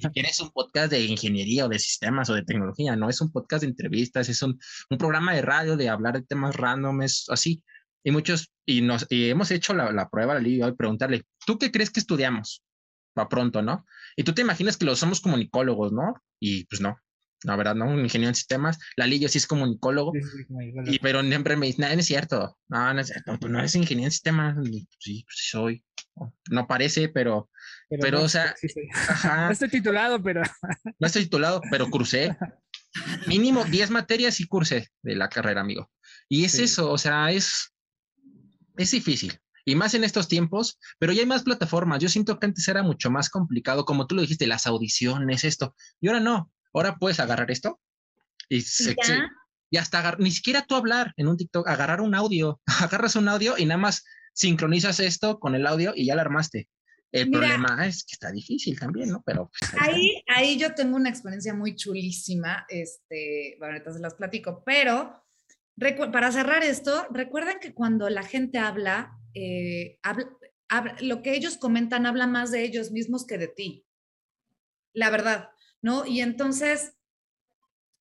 si 0.00 0.08
quieres 0.10 0.40
un 0.40 0.50
podcast 0.50 0.90
de 0.90 1.04
ingeniería 1.04 1.66
o 1.66 1.68
de 1.68 1.78
sistemas 1.78 2.30
o 2.30 2.34
de 2.34 2.44
tecnología, 2.44 2.96
no 2.96 3.08
es 3.08 3.20
un 3.20 3.32
podcast 3.32 3.62
de 3.62 3.68
entrevistas, 3.68 4.28
es 4.28 4.42
un, 4.42 4.58
un 4.90 4.98
programa 4.98 5.34
de 5.34 5.42
radio 5.42 5.76
de 5.76 5.88
hablar 5.88 6.14
de 6.14 6.22
temas 6.22 6.56
randoms, 6.56 7.26
así. 7.28 7.62
Y 8.04 8.12
muchos, 8.12 8.52
y, 8.64 8.82
nos, 8.82 9.06
y 9.10 9.30
hemos 9.30 9.50
hecho 9.50 9.74
la, 9.74 9.90
la 9.90 10.08
prueba, 10.08 10.40
y 10.40 10.60
preguntarle, 10.72 11.24
¿tú 11.44 11.58
qué 11.58 11.72
crees 11.72 11.90
que 11.90 12.00
estudiamos? 12.00 12.62
Va 13.18 13.28
pronto, 13.28 13.62
¿no? 13.62 13.84
Y 14.14 14.22
tú 14.22 14.32
te 14.32 14.42
imaginas 14.42 14.76
que 14.76 14.84
lo 14.84 14.94
somos 14.94 15.20
comunicólogos, 15.20 15.92
¿no? 15.92 16.14
Y 16.38 16.64
pues 16.66 16.80
no, 16.80 16.96
la 17.42 17.56
verdad, 17.56 17.74
¿no? 17.74 17.86
Un 17.86 18.00
ingeniero 18.00 18.30
en 18.30 18.34
sistemas. 18.34 18.78
La 18.96 19.06
Lillo 19.06 19.28
sí 19.28 19.38
es 19.38 19.46
comunicólogo. 19.46 20.12
y, 20.86 20.98
pero 21.00 21.22
siempre 21.22 21.56
me 21.56 21.66
dice, 21.66 21.82
no, 21.82 21.88
no 21.88 22.00
es 22.00 22.06
cierto. 22.06 22.58
No, 22.68 22.94
no 22.94 23.00
es 23.00 23.08
cierto. 23.08 23.38
Pues 23.38 23.52
no 23.52 23.58
eres 23.58 23.74
ingeniero 23.74 24.06
en 24.06 24.12
sistemas. 24.12 24.56
sí, 24.98 25.24
pues 25.24 25.36
sí 25.36 25.48
soy. 25.50 25.84
No 26.50 26.66
parece, 26.66 27.08
pero, 27.08 27.50
pero, 28.00 28.22
o 28.22 28.28
sea. 28.28 28.54
no 29.24 29.50
estoy 29.50 29.68
titulado, 29.68 30.22
pero. 30.22 30.42
no 30.98 31.06
estoy 31.06 31.24
titulado, 31.24 31.60
pero 31.70 31.90
cursé. 31.90 32.36
Mínimo 33.26 33.64
10 33.64 33.90
materias 33.90 34.40
y 34.40 34.46
cursé 34.46 34.88
de 35.02 35.16
la 35.16 35.28
carrera, 35.28 35.60
amigo. 35.60 35.90
Y 36.28 36.44
es 36.44 36.58
eso, 36.58 36.90
o 36.90 36.96
sea, 36.96 37.30
es, 37.30 37.74
es 38.78 38.90
difícil. 38.90 39.38
Y 39.66 39.74
más 39.74 39.94
en 39.94 40.04
estos 40.04 40.28
tiempos, 40.28 40.78
pero 40.98 41.12
ya 41.12 41.20
hay 41.20 41.26
más 41.26 41.42
plataformas. 41.42 41.98
Yo 41.98 42.08
siento 42.08 42.38
que 42.38 42.46
antes 42.46 42.66
era 42.68 42.82
mucho 42.82 43.10
más 43.10 43.28
complicado, 43.28 43.84
como 43.84 44.06
tú 44.06 44.14
lo 44.14 44.22
dijiste, 44.22 44.46
las 44.46 44.66
audiciones, 44.66 45.44
esto. 45.44 45.74
Y 46.00 46.08
ahora 46.08 46.20
no 46.20 46.50
ahora 46.78 46.96
puedes 46.96 47.20
agarrar 47.20 47.50
esto 47.50 47.80
y, 48.48 48.60
se, 48.60 48.94
ya? 48.94 49.28
y 49.70 49.76
hasta 49.78 50.16
ni 50.18 50.30
siquiera 50.30 50.64
tú 50.66 50.74
hablar 50.74 51.12
en 51.16 51.28
un 51.28 51.36
TikTok, 51.36 51.68
agarrar 51.68 52.00
un 52.00 52.14
audio, 52.14 52.60
agarras 52.80 53.16
un 53.16 53.28
audio 53.28 53.56
y 53.58 53.66
nada 53.66 53.78
más 53.78 54.04
sincronizas 54.32 55.00
esto 55.00 55.38
con 55.38 55.54
el 55.54 55.66
audio 55.66 55.92
y 55.94 56.06
ya 56.06 56.14
la 56.14 56.22
armaste. 56.22 56.68
El 57.12 57.28
Mira. 57.30 57.38
problema 57.40 57.86
es 57.86 58.04
que 58.04 58.12
está 58.12 58.30
difícil 58.30 58.78
también, 58.78 59.10
¿no? 59.10 59.22
Pero 59.24 59.48
pues, 59.48 59.82
ahí. 59.82 59.92
Ahí, 59.94 60.22
ahí 60.28 60.58
yo 60.58 60.74
tengo 60.74 60.96
una 60.96 61.08
experiencia 61.08 61.54
muy 61.54 61.74
chulísima, 61.74 62.66
este, 62.68 63.56
bueno, 63.58 63.74
ahorita 63.74 63.92
se 63.92 64.00
las 64.00 64.14
platico, 64.14 64.62
pero 64.64 65.22
para 66.12 66.32
cerrar 66.32 66.62
esto, 66.62 67.06
recuerden 67.10 67.58
que 67.60 67.74
cuando 67.74 68.08
la 68.08 68.22
gente 68.22 68.58
habla, 68.58 69.18
eh, 69.34 69.98
habla- 70.02 70.30
habla- 70.68 70.96
lo 71.00 71.22
que 71.22 71.34
ellos 71.34 71.58
comentan 71.58 72.06
habla 72.06 72.26
más 72.26 72.50
de 72.50 72.64
ellos 72.64 72.90
mismos 72.90 73.26
que 73.26 73.38
de 73.38 73.48
ti. 73.48 73.86
La 74.94 75.10
verdad, 75.10 75.50
¿no? 75.82 76.06
Y 76.06 76.20
entonces, 76.20 76.94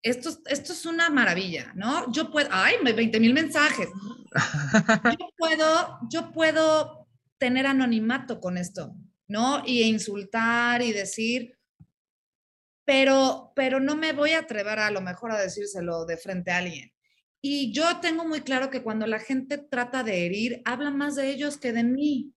esto, 0.03 0.29
es- 0.29 0.39
esto 0.47 0.73
es 0.73 0.85
una 0.85 1.09
maravilla, 1.09 1.71
¿no? 1.75 2.11
Yo 2.11 2.31
puedo, 2.31 2.47
ay, 2.51 2.75
20 2.83 3.19
mil 3.19 3.33
mensajes. 3.33 3.89
Yo 5.19 5.29
puedo, 5.37 5.99
yo 6.09 6.31
puedo 6.33 7.07
tener 7.37 7.65
anonimato 7.67 8.41
con 8.41 8.57
esto, 8.57 8.93
¿no? 9.29 9.63
Y 9.65 9.83
insultar 9.83 10.81
y 10.81 10.91
decir, 10.91 11.57
pero, 12.85 13.51
pero 13.55 13.79
no 13.79 13.95
me 13.95 14.13
voy 14.13 14.31
a 14.31 14.39
atrever 14.39 14.79
a 14.79 14.91
lo 14.91 15.01
mejor 15.01 15.31
a 15.31 15.39
decírselo 15.41 16.05
de 16.05 16.17
frente 16.17 16.51
a 16.51 16.57
alguien. 16.57 16.91
Y 17.41 17.71
yo 17.73 17.99
tengo 18.01 18.25
muy 18.25 18.41
claro 18.41 18.69
que 18.69 18.83
cuando 18.83 19.07
la 19.07 19.19
gente 19.19 19.57
trata 19.57 20.03
de 20.03 20.25
herir, 20.25 20.61
habla 20.65 20.91
más 20.91 21.15
de 21.15 21.29
ellos 21.29 21.57
que 21.57 21.71
de 21.73 21.83
mí. 21.83 22.33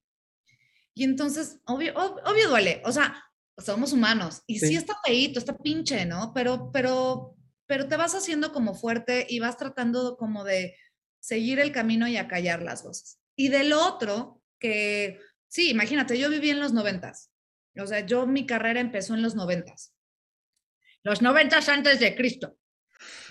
Y 0.95 1.05
entonces, 1.05 1.61
obvio, 1.67 1.95
ob- 1.95 2.21
obvio 2.31 2.49
duele, 2.49 2.83
o 2.85 2.93
sea, 2.93 3.25
somos 3.59 3.93
humanos 3.93 4.43
y 4.47 4.59
sí, 4.61 4.69
Sí. 4.69 4.77
está 4.77 4.97
feíto, 5.05 5.39
está 5.39 5.57
pinche, 5.57 6.05
¿no? 6.07 6.33
Pero, 6.35 6.71
pero, 6.73 7.37
pero 7.67 7.89
te 7.89 7.97
vas 7.97 8.15
haciendo 8.15 8.53
como 8.53 8.75
fuerte 8.75 9.27
y 9.29 9.41
vas 9.41 9.57
tratando 9.57 10.17
como 10.17 10.45
de 10.45 10.77
seguir 11.21 11.59
el 11.59 11.73
camino 11.73 12.07
y 12.09 12.17
acallar 12.17 12.63
las 12.63 12.83
voces. 12.83 13.19
Y 13.37 13.49
del 13.49 13.73
otro, 13.73 14.43
que 14.59 15.21
sí, 15.49 15.71
imagínate, 15.71 16.19
yo 16.19 16.31
viví 16.31 16.51
en 16.51 16.61
los 16.61 16.73
noventas. 16.73 17.31
O 17.77 17.87
sea, 17.87 18.01
yo 18.05 18.27
mi 18.27 18.47
carrera 18.47 18.81
empezó 18.81 19.15
en 19.15 19.23
los 19.23 19.35
noventas. 19.35 19.95
Los 21.05 21.23
noventas 21.23 21.69
antes 21.69 22.01
de 22.01 22.17
Cristo. 22.17 22.57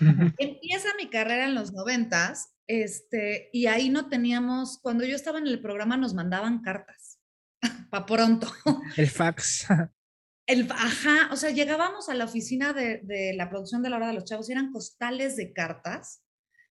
Empieza 0.38 0.88
mi 0.96 1.10
carrera 1.10 1.44
en 1.44 1.54
los 1.54 1.72
noventas, 1.72 2.54
este, 2.66 3.50
y 3.52 3.66
ahí 3.66 3.90
no 3.90 4.08
teníamos, 4.08 4.78
cuando 4.78 5.04
yo 5.04 5.16
estaba 5.16 5.38
en 5.38 5.46
el 5.46 5.60
programa 5.60 5.96
nos 5.96 6.14
mandaban 6.14 6.62
cartas, 6.62 7.18
pa' 7.90 8.06
pronto. 8.06 8.50
El 8.96 9.08
fax. 9.08 9.66
El, 10.48 10.66
ajá, 10.72 11.28
o 11.30 11.36
sea, 11.36 11.50
llegábamos 11.50 12.08
a 12.08 12.14
la 12.14 12.24
oficina 12.24 12.72
de, 12.72 13.00
de 13.04 13.34
la 13.34 13.48
producción 13.48 13.82
de 13.82 13.90
la 13.90 13.96
hora 13.96 14.08
de 14.08 14.14
los 14.14 14.24
chavos 14.24 14.48
y 14.48 14.52
eran 14.52 14.72
costales 14.72 15.36
de 15.36 15.52
cartas 15.52 16.24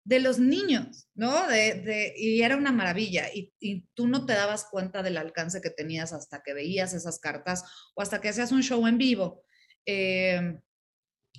de 0.02 0.18
los 0.20 0.38
niños, 0.38 1.08
¿no? 1.14 1.46
De, 1.46 1.74
de, 1.82 2.14
y 2.16 2.42
era 2.42 2.56
una 2.56 2.72
maravilla. 2.72 3.28
Y, 3.32 3.52
y 3.60 3.86
tú 3.94 4.08
no 4.08 4.26
te 4.26 4.32
dabas 4.32 4.66
cuenta 4.70 5.02
del 5.02 5.16
alcance 5.18 5.60
que 5.60 5.70
tenías 5.70 6.12
hasta 6.12 6.42
que 6.42 6.54
veías 6.54 6.94
esas 6.94 7.18
cartas 7.20 7.64
o 7.94 8.02
hasta 8.02 8.20
que 8.20 8.30
hacías 8.30 8.50
un 8.52 8.62
show 8.62 8.86
en 8.86 8.98
vivo. 8.98 9.44
eh, 9.86 10.58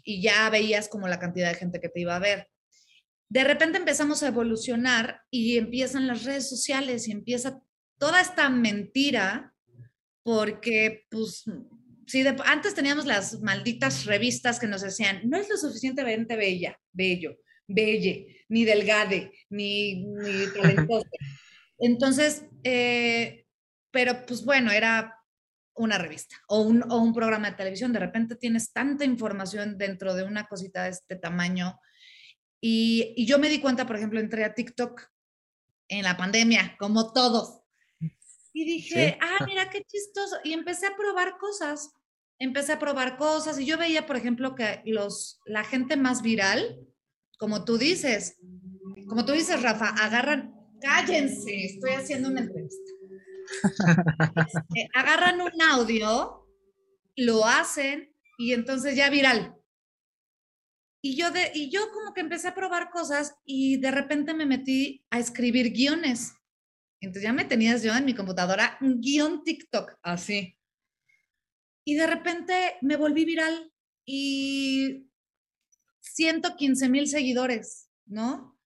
y 0.04 0.22
ya 0.22 0.50
veías 0.50 0.88
como 0.88 1.08
la 1.08 1.20
cantidad 1.20 1.50
de 1.50 1.58
gente 1.58 1.82
que 1.82 1.90
te 1.90 2.00
iba 2.00 2.16
a 2.16 2.20
ver. 2.20 2.48
De 3.30 3.44
repente 3.44 3.78
empezamos 3.78 4.24
a 4.24 4.28
evolucionar 4.28 5.22
y 5.30 5.58
empiezan 5.58 6.08
las 6.08 6.24
redes 6.24 6.48
sociales 6.48 7.08
y 7.08 7.12
empieza 7.12 7.62
toda 7.98 8.22
esta 8.22 8.50
mentira 8.50 9.54
porque, 10.24 11.06
pues, 11.10 11.44
Sí, 12.08 12.24
de- 12.24 12.36
antes 12.46 12.74
teníamos 12.74 13.06
las 13.06 13.42
malditas 13.42 14.06
revistas 14.06 14.60
que 14.60 14.68
nos 14.68 14.82
decían, 14.82 15.22
no 15.26 15.38
es 15.38 15.50
lo 15.50 15.58
suficientemente 15.58 16.36
bella, 16.38 16.80
bello, 16.94 17.36
belle, 17.68 18.46
ni 18.50 18.64
delgade, 18.66 19.32
ni, 19.50 20.06
ni 20.06 20.48
talentoso. 20.90 21.08
Entonces, 21.78 22.46
eh, 22.64 23.46
pero 23.92 24.26
pues 24.26 24.44
bueno, 24.46 24.72
era 24.72 25.14
una 25.76 25.98
revista 25.98 26.36
o 26.48 26.62
un, 26.62 26.84
o 26.92 26.98
un 26.98 27.14
programa 27.14 27.52
de 27.52 27.58
televisión. 27.58 27.94
De 27.94 28.00
repente 28.00 28.36
tienes 28.36 28.72
tanta 28.72 29.04
información 29.06 29.78
dentro 29.78 30.16
de 30.16 30.24
una 30.24 30.48
cosita 30.48 30.86
de 30.86 30.92
este 30.92 31.18
tamaño. 31.18 31.80
Y, 32.62 33.14
y 33.16 33.26
yo 33.28 33.38
me 33.38 33.50
di 33.50 33.60
cuenta, 33.60 33.86
por 33.86 33.96
ejemplo, 33.98 34.20
entré 34.20 34.44
a 34.44 34.54
TikTok 34.56 35.02
en 35.90 36.04
la 36.04 36.18
pandemia, 36.18 36.76
como 36.80 37.14
todos. 37.14 37.62
Y 38.54 38.66
dije, 38.66 39.10
Sí. 39.12 39.18
ah, 39.22 39.46
mira 39.46 39.70
qué 39.70 39.84
chistoso. 39.84 40.38
Y 40.44 40.54
empecé 40.54 40.88
a 40.88 40.96
probar 40.98 41.38
cosas. 41.38 41.92
Empecé 42.40 42.74
a 42.74 42.80
probar 42.80 43.18
cosas 43.18 43.60
y 43.60 43.66
yo 43.66 43.78
veía, 43.78 44.06
por 44.06 44.16
ejemplo, 44.16 44.56
que 44.56 44.82
los, 44.86 45.40
la 45.46 45.64
gente 45.64 45.98
más 45.98 46.22
viral, 46.22 46.80
como 47.40 47.66
tú 47.66 47.78
dices, 47.78 48.38
como 49.08 49.26
tú 49.26 49.32
dices, 49.32 49.62
Rafa, 49.62 49.90
agarran, 49.90 50.54
cállense, 50.82 51.66
estoy 51.66 51.92
haciendo 51.92 52.30
una 52.30 52.42
entrevista. 52.42 52.92
Este, 54.46 54.90
agarran 54.94 55.42
un 55.42 55.62
audio, 55.62 56.48
lo 57.16 57.46
hacen 57.46 58.14
y 58.38 58.54
entonces 58.54 58.96
ya 58.96 59.10
viral. 59.10 59.56
Y 61.02 61.16
yo, 61.16 61.32
de, 61.32 61.52
y 61.54 61.70
yo 61.70 61.92
como 61.92 62.14
que 62.14 62.22
empecé 62.22 62.50
a 62.50 62.56
probar 62.56 62.90
cosas 62.90 63.36
y 63.46 63.78
de 63.78 63.92
repente 63.92 64.34
me 64.34 64.46
metí 64.46 65.06
a 65.10 65.20
escribir 65.20 65.72
guiones. 65.72 66.34
Entonces 67.00 67.24
ya 67.24 67.34
me 67.34 67.46
tenías 67.46 67.84
yo 67.84 67.96
en 67.96 68.06
mi 68.06 68.16
computadora 68.16 68.78
un 68.82 69.00
guion 69.00 69.44
TikTok, 69.44 69.94
así. 70.02 70.57
Y 71.88 71.96
de 71.96 72.06
repente 72.06 72.76
me 72.82 72.98
volví 72.98 73.24
viral 73.24 73.72
y 74.06 75.08
115 76.02 76.90
mil 76.90 77.08
seguidores, 77.08 77.90
¿no? 78.06 78.60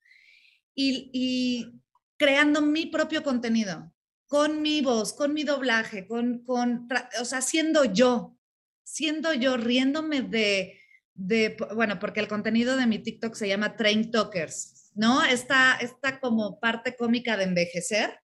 Y, 0.73 1.71
creando 2.17 2.63
mi 2.63 2.87
propio 2.87 3.21
contenido, 3.21 3.93
con 4.25 4.63
mi 4.63 4.81
voz, 4.81 5.13
con 5.13 5.35
mi 5.35 5.43
doblaje, 5.43 6.07
con, 6.07 6.43
con, 6.43 6.87
o 7.19 7.25
sea, 7.25 7.41
siendo 7.43 7.85
yo, 7.85 8.39
siendo 8.81 9.35
yo, 9.35 9.55
riéndome 9.55 10.23
de, 10.23 10.79
de, 11.13 11.55
bueno, 11.75 11.99
porque 11.99 12.21
el 12.21 12.27
contenido 12.27 12.75
de 12.75 12.87
mi 12.87 12.97
TikTok 12.97 13.35
se 13.35 13.47
llama 13.47 13.75
Train 13.75 14.09
Talkers, 14.09 14.89
¿no? 14.95 15.23
Esta, 15.23 15.75
esta 15.75 16.19
como 16.19 16.59
parte 16.59 16.95
cómica 16.95 17.37
de 17.37 17.43
envejecer, 17.43 18.19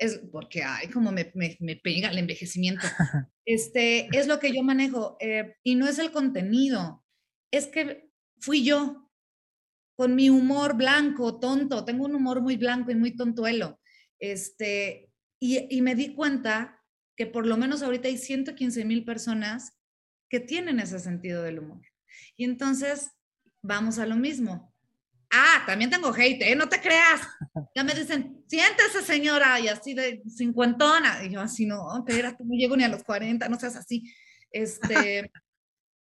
es 0.00 0.18
porque, 0.32 0.62
ay, 0.62 0.88
como 0.88 1.12
me, 1.12 1.30
me, 1.34 1.56
me 1.60 1.76
pega 1.76 2.10
el 2.10 2.18
envejecimiento. 2.18 2.86
Este, 3.46 4.06
es 4.16 4.28
lo 4.28 4.38
que 4.38 4.54
yo 4.54 4.62
manejo 4.62 5.16
eh, 5.18 5.56
y 5.64 5.74
no 5.74 5.88
es 5.88 5.98
el 5.98 6.12
contenido, 6.12 7.04
es 7.50 7.66
que 7.66 8.08
fui 8.38 8.62
yo 8.62 9.10
con 9.96 10.14
mi 10.14 10.30
humor 10.30 10.76
blanco, 10.76 11.40
tonto, 11.40 11.84
tengo 11.84 12.04
un 12.04 12.14
humor 12.14 12.42
muy 12.42 12.56
blanco 12.56 12.92
y 12.92 12.94
muy 12.94 13.16
tontuelo. 13.16 13.80
Este, 14.20 15.10
y, 15.40 15.66
y 15.76 15.82
me 15.82 15.96
di 15.96 16.14
cuenta 16.14 16.80
que 17.16 17.26
por 17.26 17.44
lo 17.44 17.56
menos 17.56 17.82
ahorita 17.82 18.06
hay 18.06 18.18
115 18.18 18.84
mil 18.84 19.04
personas 19.04 19.76
que 20.28 20.38
tienen 20.38 20.78
ese 20.78 21.00
sentido 21.00 21.42
del 21.42 21.58
humor. 21.58 21.80
Y 22.36 22.44
entonces, 22.44 23.10
vamos 23.62 23.98
a 23.98 24.06
lo 24.06 24.14
mismo. 24.14 24.72
Ah, 25.30 25.62
también 25.66 25.90
tengo 25.90 26.12
hate, 26.12 26.42
¿eh? 26.42 26.56
No 26.56 26.68
te 26.68 26.80
creas. 26.80 27.20
Ya 27.74 27.84
me 27.84 27.94
dicen, 27.94 28.44
siéntese 28.48 29.02
señora, 29.02 29.60
y 29.60 29.68
así 29.68 29.94
de 29.94 30.22
cincuentona. 30.28 31.24
Y 31.24 31.30
yo 31.30 31.40
así, 31.40 31.66
no, 31.66 31.98
espérate, 31.98 32.44
no 32.44 32.54
llego 32.54 32.76
ni 32.76 32.84
a 32.84 32.88
los 32.88 33.04
40, 33.04 33.48
no 33.48 33.58
seas 33.58 33.76
así. 33.76 34.12
Este, 34.50 35.30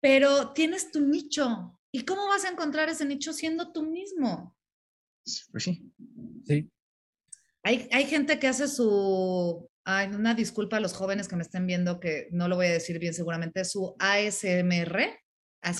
pero 0.01 0.51
tienes 0.51 0.91
tu 0.91 0.99
nicho. 0.99 1.79
¿Y 1.91 2.03
cómo 2.03 2.27
vas 2.27 2.43
a 2.43 2.49
encontrar 2.49 2.89
ese 2.89 3.05
nicho 3.05 3.31
siendo 3.31 3.71
tú 3.71 3.83
mismo? 3.83 4.55
Pues 5.51 5.63
sí. 5.63 5.93
Sí. 6.45 6.69
Hay, 7.63 7.87
hay 7.91 8.05
gente 8.05 8.37
que 8.37 8.47
hace 8.47 8.67
su, 8.67 9.69
ay, 9.85 10.09
una 10.09 10.33
disculpa 10.35 10.77
a 10.77 10.81
los 10.81 10.93
jóvenes 10.93 11.27
que 11.27 11.37
me 11.37 11.43
estén 11.43 11.65
viendo, 11.65 11.99
que 11.99 12.27
no 12.31 12.47
lo 12.47 12.57
voy 12.57 12.67
a 12.67 12.73
decir 12.73 12.99
bien 12.99 13.13
seguramente, 13.13 13.63
su 13.63 13.95
ASMR. 13.97 15.19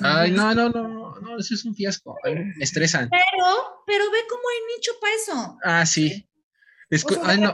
Ay, 0.02 0.32
no, 0.32 0.54
no, 0.56 0.69
no, 0.69 1.15
no, 1.19 1.38
eso 1.38 1.54
es 1.54 1.63
un 1.65 1.76
fiasco. 1.76 2.17
Me 2.24 2.54
estresan. 2.60 3.10
Pero, 3.10 3.84
pero 3.86 4.10
ve 4.12 4.17
cómo 4.30 4.41
hay 4.50 4.76
nicho 4.76 4.91
para 5.00 5.13
eso. 5.15 5.58
Ah, 5.63 5.86
sí. 5.86 6.28
Es 6.89 7.06
O 7.06 7.10
sea, 7.10 7.21
Ay, 7.24 7.39
no. 7.39 7.54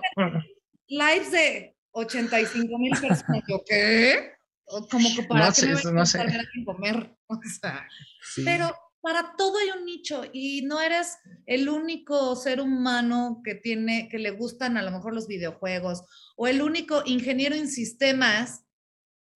Lives 0.87 1.31
de 1.31 1.77
85 1.91 2.77
mil 2.77 2.91
personas. 2.91 3.43
¿Yo 3.47 3.61
qué? 3.65 4.31
Como 4.65 5.09
que 5.15 5.23
para 5.23 5.47
No 5.47 5.51
sé, 5.53 5.67
me 5.67 5.79
a 5.79 5.91
no 5.91 6.05
sé. 6.05 6.19
comer. 6.65 7.17
O 7.27 7.39
sea, 7.59 7.85
sí. 8.23 8.43
pero 8.45 8.73
para 9.01 9.35
todo 9.35 9.57
hay 9.57 9.69
un 9.77 9.85
nicho 9.85 10.23
y 10.31 10.61
no 10.61 10.79
eres 10.79 11.17
el 11.45 11.67
único 11.69 12.35
ser 12.35 12.61
humano 12.61 13.41
que 13.43 13.55
tiene, 13.55 14.07
que 14.09 14.19
le 14.19 14.31
gustan 14.31 14.77
a 14.77 14.83
lo 14.83 14.91
mejor 14.91 15.13
los 15.13 15.27
videojuegos 15.27 16.03
o 16.37 16.47
el 16.47 16.61
único 16.61 17.01
ingeniero 17.05 17.55
en 17.55 17.67
sistemas 17.67 18.63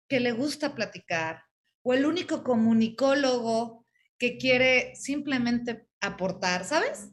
que 0.08 0.20
le 0.20 0.32
gusta 0.32 0.74
platicar 0.74 1.43
o 1.84 1.92
el 1.92 2.06
único 2.06 2.42
comunicólogo 2.42 3.86
que 4.18 4.38
quiere 4.38 4.96
simplemente 4.96 5.86
aportar, 6.00 6.64
¿sabes? 6.64 7.10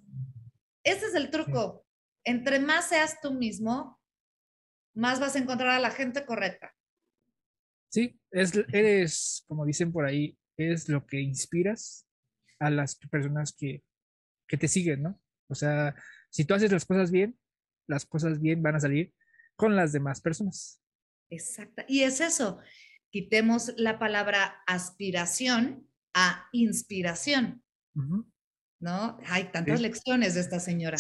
Ese 0.84 1.08
es 1.08 1.16
el 1.16 1.30
truco. 1.30 1.86
Entre 2.24 2.60
más 2.60 2.90
seas 2.90 3.20
tú 3.22 3.34
mismo, 3.34 4.00
más 4.96 5.20
vas 5.20 5.36
a 5.36 5.40
encontrar 5.40 5.70
a 5.70 5.80
la 5.80 5.92
gente 5.92 6.26
correcta. 6.26 6.74
Sí, 7.90 8.18
es, 8.32 8.54
eres, 8.72 9.44
como 9.48 9.66
dicen 9.66 9.92
por 9.92 10.06
ahí, 10.06 10.38
es 10.58 10.88
lo 10.88 11.06
que 11.06 11.20
inspiras 11.20 12.08
a 12.60 12.70
las 12.70 12.96
personas 12.96 13.54
que, 13.54 13.84
que 14.48 14.58
te 14.58 14.70
siguen, 14.70 15.04
¿no? 15.04 15.22
O 15.50 15.56
sea, 15.56 15.96
si 16.30 16.46
tú 16.46 16.54
haces 16.54 16.72
las 16.72 16.86
cosas 16.86 17.12
bien, 17.12 17.38
las 17.88 18.06
cosas 18.06 18.40
bien 18.40 18.64
van 18.64 18.76
a 18.76 18.80
salir 18.80 19.14
con 19.58 19.76
las 19.76 19.92
demás 19.92 20.22
personas. 20.22 20.82
Exacto. 21.30 21.84
Y 21.88 22.04
es 22.04 22.22
eso. 22.22 22.60
Quitemos 23.12 23.74
la 23.78 24.00
palabra 24.00 24.64
aspiración 24.66 25.88
a 26.14 26.48
inspiración. 26.52 27.64
¿No? 28.80 29.20
Hay 29.28 29.52
tantas 29.52 29.82
lecciones 29.82 30.34
de 30.34 30.42
esta 30.42 30.60
señora. 30.60 30.98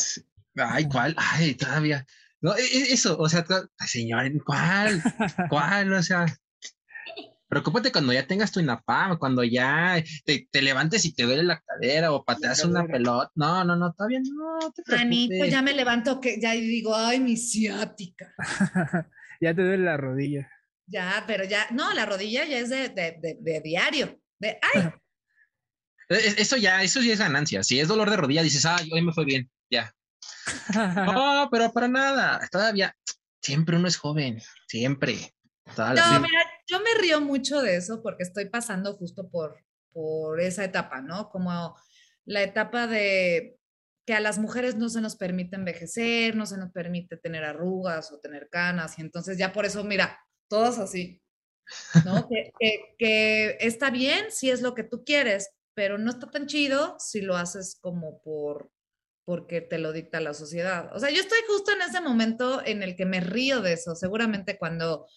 Ay, 0.55 0.87
¿cuál? 0.89 1.15
Ay, 1.17 1.55
todavía. 1.55 2.05
No, 2.41 2.55
e, 2.55 2.61
e, 2.61 2.93
eso, 2.93 3.17
o 3.17 3.29
sea, 3.29 3.45
señora, 3.85 4.29
¿cuál? 4.45 5.01
¿Cuál? 5.49 5.93
O 5.93 6.03
sea, 6.03 6.25
preocúpate 7.47 7.91
cuando 7.91 8.13
ya 8.13 8.27
tengas 8.27 8.51
tu 8.51 8.59
INAPAM, 8.59 9.17
cuando 9.17 9.43
ya 9.43 10.03
te, 10.25 10.61
levantes 10.61 11.05
y 11.05 11.13
te 11.13 11.23
duele 11.23 11.43
la 11.43 11.61
cadera 11.61 12.11
o 12.11 12.25
pateas 12.25 12.65
una 12.65 12.85
pelota. 12.85 13.31
No, 13.35 13.63
no, 13.63 13.75
no, 13.75 13.93
todavía 13.93 14.19
no 14.19 14.71
te 14.71 14.83
preocupes. 14.83 15.51
ya 15.51 15.61
me 15.61 15.73
levanto 15.73 16.19
que 16.19 16.41
ya 16.41 16.51
digo, 16.53 16.95
ay, 16.95 17.19
mi 17.19 17.37
ciática. 17.37 18.33
ya 19.41 19.53
te 19.53 19.61
duele 19.61 19.85
la 19.85 19.97
rodilla. 19.97 20.49
Ya, 20.91 21.23
pero 21.25 21.45
ya, 21.45 21.67
no, 21.71 21.93
la 21.93 22.05
rodilla 22.05 22.43
ya 22.43 22.59
es 22.59 22.69
de, 22.69 22.89
de, 22.89 23.37
de, 23.39 23.61
diario. 23.61 24.19
De, 24.37 24.59
ay. 24.61 24.91
E, 26.09 26.41
eso 26.41 26.57
ya, 26.57 26.83
eso 26.83 27.01
ya 27.01 27.13
es 27.13 27.19
ganancia. 27.19 27.63
Si 27.63 27.79
es 27.79 27.87
dolor 27.87 28.09
de 28.09 28.17
rodilla, 28.17 28.43
dices, 28.43 28.65
ay, 28.65 28.89
hoy 28.91 29.01
me 29.01 29.13
fue 29.13 29.23
bien, 29.23 29.49
ya. 29.69 29.93
No, 31.15 31.47
pero 31.49 31.71
para 31.71 31.87
nada. 31.87 32.45
Todavía, 32.51 32.93
siempre 33.41 33.77
uno 33.77 33.87
es 33.87 33.95
joven, 33.95 34.41
siempre. 34.67 35.33
no, 35.77 36.19
mira, 36.19 36.41
yo 36.67 36.79
me 36.81 37.01
río 37.01 37.21
mucho 37.21 37.61
de 37.61 37.77
eso 37.77 38.01
porque 38.03 38.23
estoy 38.23 38.49
pasando 38.49 38.93
justo 38.95 39.29
por, 39.29 39.63
por 39.93 40.41
esa 40.41 40.65
etapa, 40.65 41.01
¿no? 41.01 41.29
Como 41.29 41.77
la 42.25 42.43
etapa 42.43 42.85
de 42.87 43.57
que 44.05 44.13
a 44.13 44.19
las 44.19 44.39
mujeres 44.39 44.75
no 44.75 44.89
se 44.89 44.99
nos 44.99 45.15
permite 45.15 45.55
envejecer, 45.55 46.35
no 46.35 46.45
se 46.45 46.57
nos 46.57 46.71
permite 46.71 47.15
tener 47.15 47.45
arrugas 47.45 48.11
o 48.11 48.19
tener 48.19 48.49
canas, 48.49 48.99
y 48.99 49.01
entonces 49.01 49.37
ya 49.37 49.53
por 49.53 49.65
eso, 49.65 49.83
mira, 49.83 50.19
todas 50.51 50.77
así, 50.77 51.21
¿no? 52.05 52.27
que, 52.59 52.95
que, 52.99 53.57
está 53.61 53.89
bien 53.89 54.25
si 54.29 54.51
es 54.51 54.61
lo 54.61 54.75
que 54.75 54.83
tú 54.83 55.03
quieres, 55.05 55.49
pero 55.73 55.97
no 55.97 56.11
está 56.11 56.29
tan 56.29 56.45
chido 56.45 56.95
si 56.99 57.21
lo 57.21 57.37
haces 57.37 57.79
como 57.81 58.21
por 58.21 58.69
porque 59.23 59.61
te 59.61 59.77
lo 59.77 59.93
dicta 59.93 60.19
la 60.19 60.33
sociedad. 60.33 60.93
O 60.93 60.99
sea, 60.99 61.09
yo 61.09 61.21
estoy 61.21 61.37
justo 61.47 61.71
en 61.71 61.81
ese 61.81 62.01
momento 62.01 62.61
en 62.65 62.83
el 62.83 62.97
que 62.97 63.05
me 63.05 63.21
río 63.21 63.61
de 63.61 63.73
eso. 63.73 63.95
Seguramente 63.95 64.57
cuando, 64.57 65.07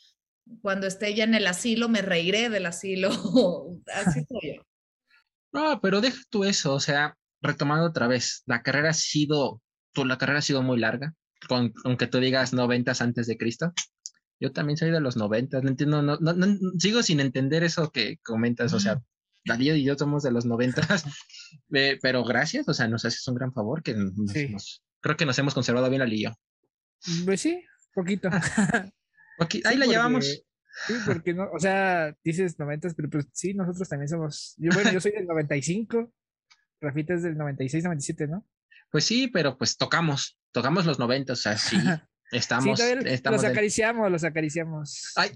cuando 0.62 0.87
esté 0.87 1.14
ya 1.14 1.25
en 1.25 1.35
el 1.35 1.47
asilo, 1.49 1.88
me 1.88 2.01
reiré 2.01 2.49
del 2.49 2.66
asilo. 2.66 3.11
Así 3.92 4.20
estoy 4.20 4.57
yo. 4.57 4.62
No, 5.53 5.81
pero 5.81 6.01
deja 6.01 6.20
tú 6.31 6.44
eso. 6.44 6.75
O 6.75 6.81
sea, 6.81 7.16
retomando 7.40 7.87
otra 7.87 8.07
vez, 8.07 8.42
la 8.47 8.62
carrera 8.62 8.90
ha 8.90 8.94
sido, 8.94 9.61
la 9.97 10.18
carrera 10.18 10.38
ha 10.38 10.42
sido 10.42 10.62
muy 10.62 10.79
larga. 10.79 11.12
Con, 11.49 11.75
aunque 11.85 12.07
tú 12.07 12.20
digas 12.20 12.53
noventas 12.53 13.01
antes 13.01 13.27
de 13.27 13.37
Cristo. 13.37 13.73
Yo 14.40 14.53
también 14.53 14.77
soy 14.77 14.90
de 14.90 15.01
los 15.01 15.16
noventas. 15.16 15.62
No 15.62 15.70
entiendo, 15.70 16.03
no, 16.03 16.16
no, 16.18 16.59
sigo 16.79 17.03
sin 17.03 17.20
entender 17.20 17.62
eso 17.64 17.90
que 17.90 18.18
comentas. 18.23 18.73
O 18.73 18.81
sea, 18.81 19.03
Darío 19.44 19.77
y 19.77 19.85
yo 19.85 19.97
somos 19.97 20.23
de 20.23 20.33
los 20.33 20.47
noventas, 20.47 21.05
pero 22.03 22.25
gracias, 22.25 22.68
o 22.68 22.75
sea, 22.75 22.88
nos 22.88 23.05
haces 23.05 23.27
un 23.29 23.35
gran 23.35 23.53
favor 23.53 23.83
que 23.83 23.94
creo 25.01 25.16
que 25.16 25.27
nos 25.27 25.38
hemos 25.38 25.55
conservado 25.55 25.90
bien 25.90 26.03
al 26.03 26.11
lío. 26.11 26.35
Pues 27.25 27.42
sí, 27.42 27.62
poquito. 27.92 28.31
ahí 29.64 29.77
la 29.77 29.87
llevamos. 29.87 30.44
Sí, 30.87 30.94
porque 31.07 31.35
no, 31.35 31.51
o 31.53 31.59
sea, 31.61 32.16
dices 32.25 32.59
noventas, 32.59 32.94
pero 32.94 33.09
pues 33.09 33.27
sí, 33.33 33.55
nosotros 33.55 33.88
también 33.88 34.09
somos. 34.09 34.55
Yo, 34.57 34.70
bueno, 34.75 34.90
yo 34.90 35.01
soy 35.01 35.12
del 35.12 35.27
95, 35.27 36.12
Rafita 36.81 37.14
es 37.14 37.23
del 37.23 37.37
96, 37.37 37.85
97, 37.85 38.27
¿no? 38.27 38.47
Pues 38.90 39.05
sí, 39.05 39.29
pero 39.29 39.57
pues 39.57 39.77
tocamos, 39.77 40.38
tocamos 40.53 40.85
los 40.87 40.99
90, 40.99 41.33
o 41.33 41.37
sea, 41.37 41.57
sí. 41.57 41.77
Estamos, 42.35 42.81
los 42.81 43.44
acariciamos, 43.44 44.11
los 44.11 44.25
acariciamos. 44.25 45.12
Ay, 45.16 45.31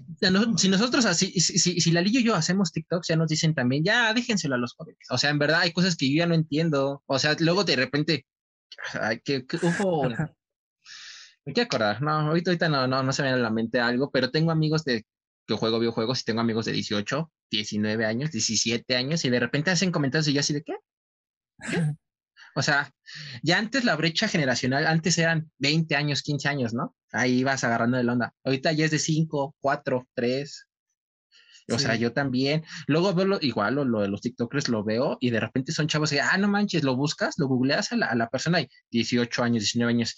si 0.57 0.69
nosotros 0.69 1.05
así, 1.05 1.31
si, 1.39 1.57
si, 1.57 1.79
si 1.79 1.91
Lalillo 1.91 2.19
y 2.19 2.23
yo 2.23 2.35
hacemos 2.35 2.71
TikToks, 2.71 3.07
ya 3.07 3.15
nos 3.15 3.29
dicen 3.29 3.55
también, 3.55 3.83
ya 3.83 4.13
déjenselo 4.13 4.55
a 4.55 4.57
los 4.57 4.73
jóvenes. 4.73 5.07
O 5.09 5.17
sea, 5.17 5.29
en 5.29 5.39
verdad 5.39 5.61
hay 5.61 5.71
cosas 5.71 5.95
que 5.95 6.09
yo 6.09 6.17
ya 6.17 6.27
no 6.27 6.35
entiendo. 6.35 7.03
O 7.05 7.19
sea, 7.19 7.35
luego 7.39 7.63
de 7.63 7.75
repente, 7.75 8.25
ay, 8.93 9.21
que, 9.21 9.45
que 9.45 9.57
me 11.45 11.53
quiero 11.53 11.67
acordar, 11.67 12.01
no, 12.01 12.11
ahorita, 12.11 12.51
ahorita 12.51 12.69
no, 12.69 12.87
no, 12.87 13.01
no 13.01 13.13
se 13.13 13.21
me 13.21 13.29
viene 13.29 13.39
a 13.39 13.43
la 13.43 13.49
mente 13.49 13.79
algo, 13.79 14.11
pero 14.11 14.29
tengo 14.29 14.51
amigos 14.51 14.83
de 14.83 15.05
que 15.47 15.55
juego 15.55 15.79
videojuegos 15.79 16.21
y 16.21 16.25
tengo 16.25 16.41
amigos 16.41 16.65
de 16.65 16.73
18, 16.73 17.31
19 17.49 18.05
años, 18.05 18.31
17 18.31 18.95
años 18.95 19.25
y 19.25 19.29
de 19.29 19.39
repente 19.39 19.71
hacen 19.71 19.91
comentarios 19.91 20.27
y 20.27 20.33
yo 20.33 20.41
así 20.41 20.53
de 20.53 20.63
qué. 20.63 20.75
¿Qué? 21.71 21.95
O 22.55 22.61
sea, 22.61 22.91
ya 23.41 23.57
antes 23.57 23.85
la 23.85 23.95
brecha 23.95 24.27
generacional, 24.27 24.87
antes 24.87 25.17
eran 25.17 25.51
20 25.59 25.95
años, 25.95 26.21
15 26.23 26.49
años, 26.49 26.73
¿no? 26.73 26.95
Ahí 27.11 27.39
ibas 27.39 27.63
agarrando 27.63 27.97
de 27.97 28.03
la 28.03 28.13
onda. 28.13 28.33
Ahorita 28.43 28.71
ya 28.71 28.85
es 28.85 28.91
de 28.91 28.99
5, 28.99 29.55
4, 29.59 30.07
3. 30.13 30.65
O 31.71 31.77
sea, 31.77 31.95
yo 31.95 32.13
también. 32.13 32.63
Luego 32.87 33.13
veo 33.13 33.25
lo, 33.25 33.37
igual 33.41 33.75
lo, 33.75 34.01
de 34.01 34.07
los 34.07 34.21
TikTokers, 34.21 34.69
lo 34.69 34.83
veo 34.83 35.17
y 35.19 35.29
de 35.29 35.39
repente 35.39 35.71
son 35.71 35.87
chavos 35.87 36.09
que, 36.09 36.19
ah, 36.19 36.37
no 36.37 36.47
manches, 36.47 36.83
lo 36.83 36.95
buscas, 36.95 37.35
lo 37.37 37.47
googleas 37.47 37.91
a 37.91 37.95
la, 37.95 38.07
a 38.07 38.15
la 38.15 38.29
persona 38.29 38.61
y 38.61 38.67
18 38.91 39.43
años, 39.43 39.61
19 39.61 39.93
años. 39.93 40.15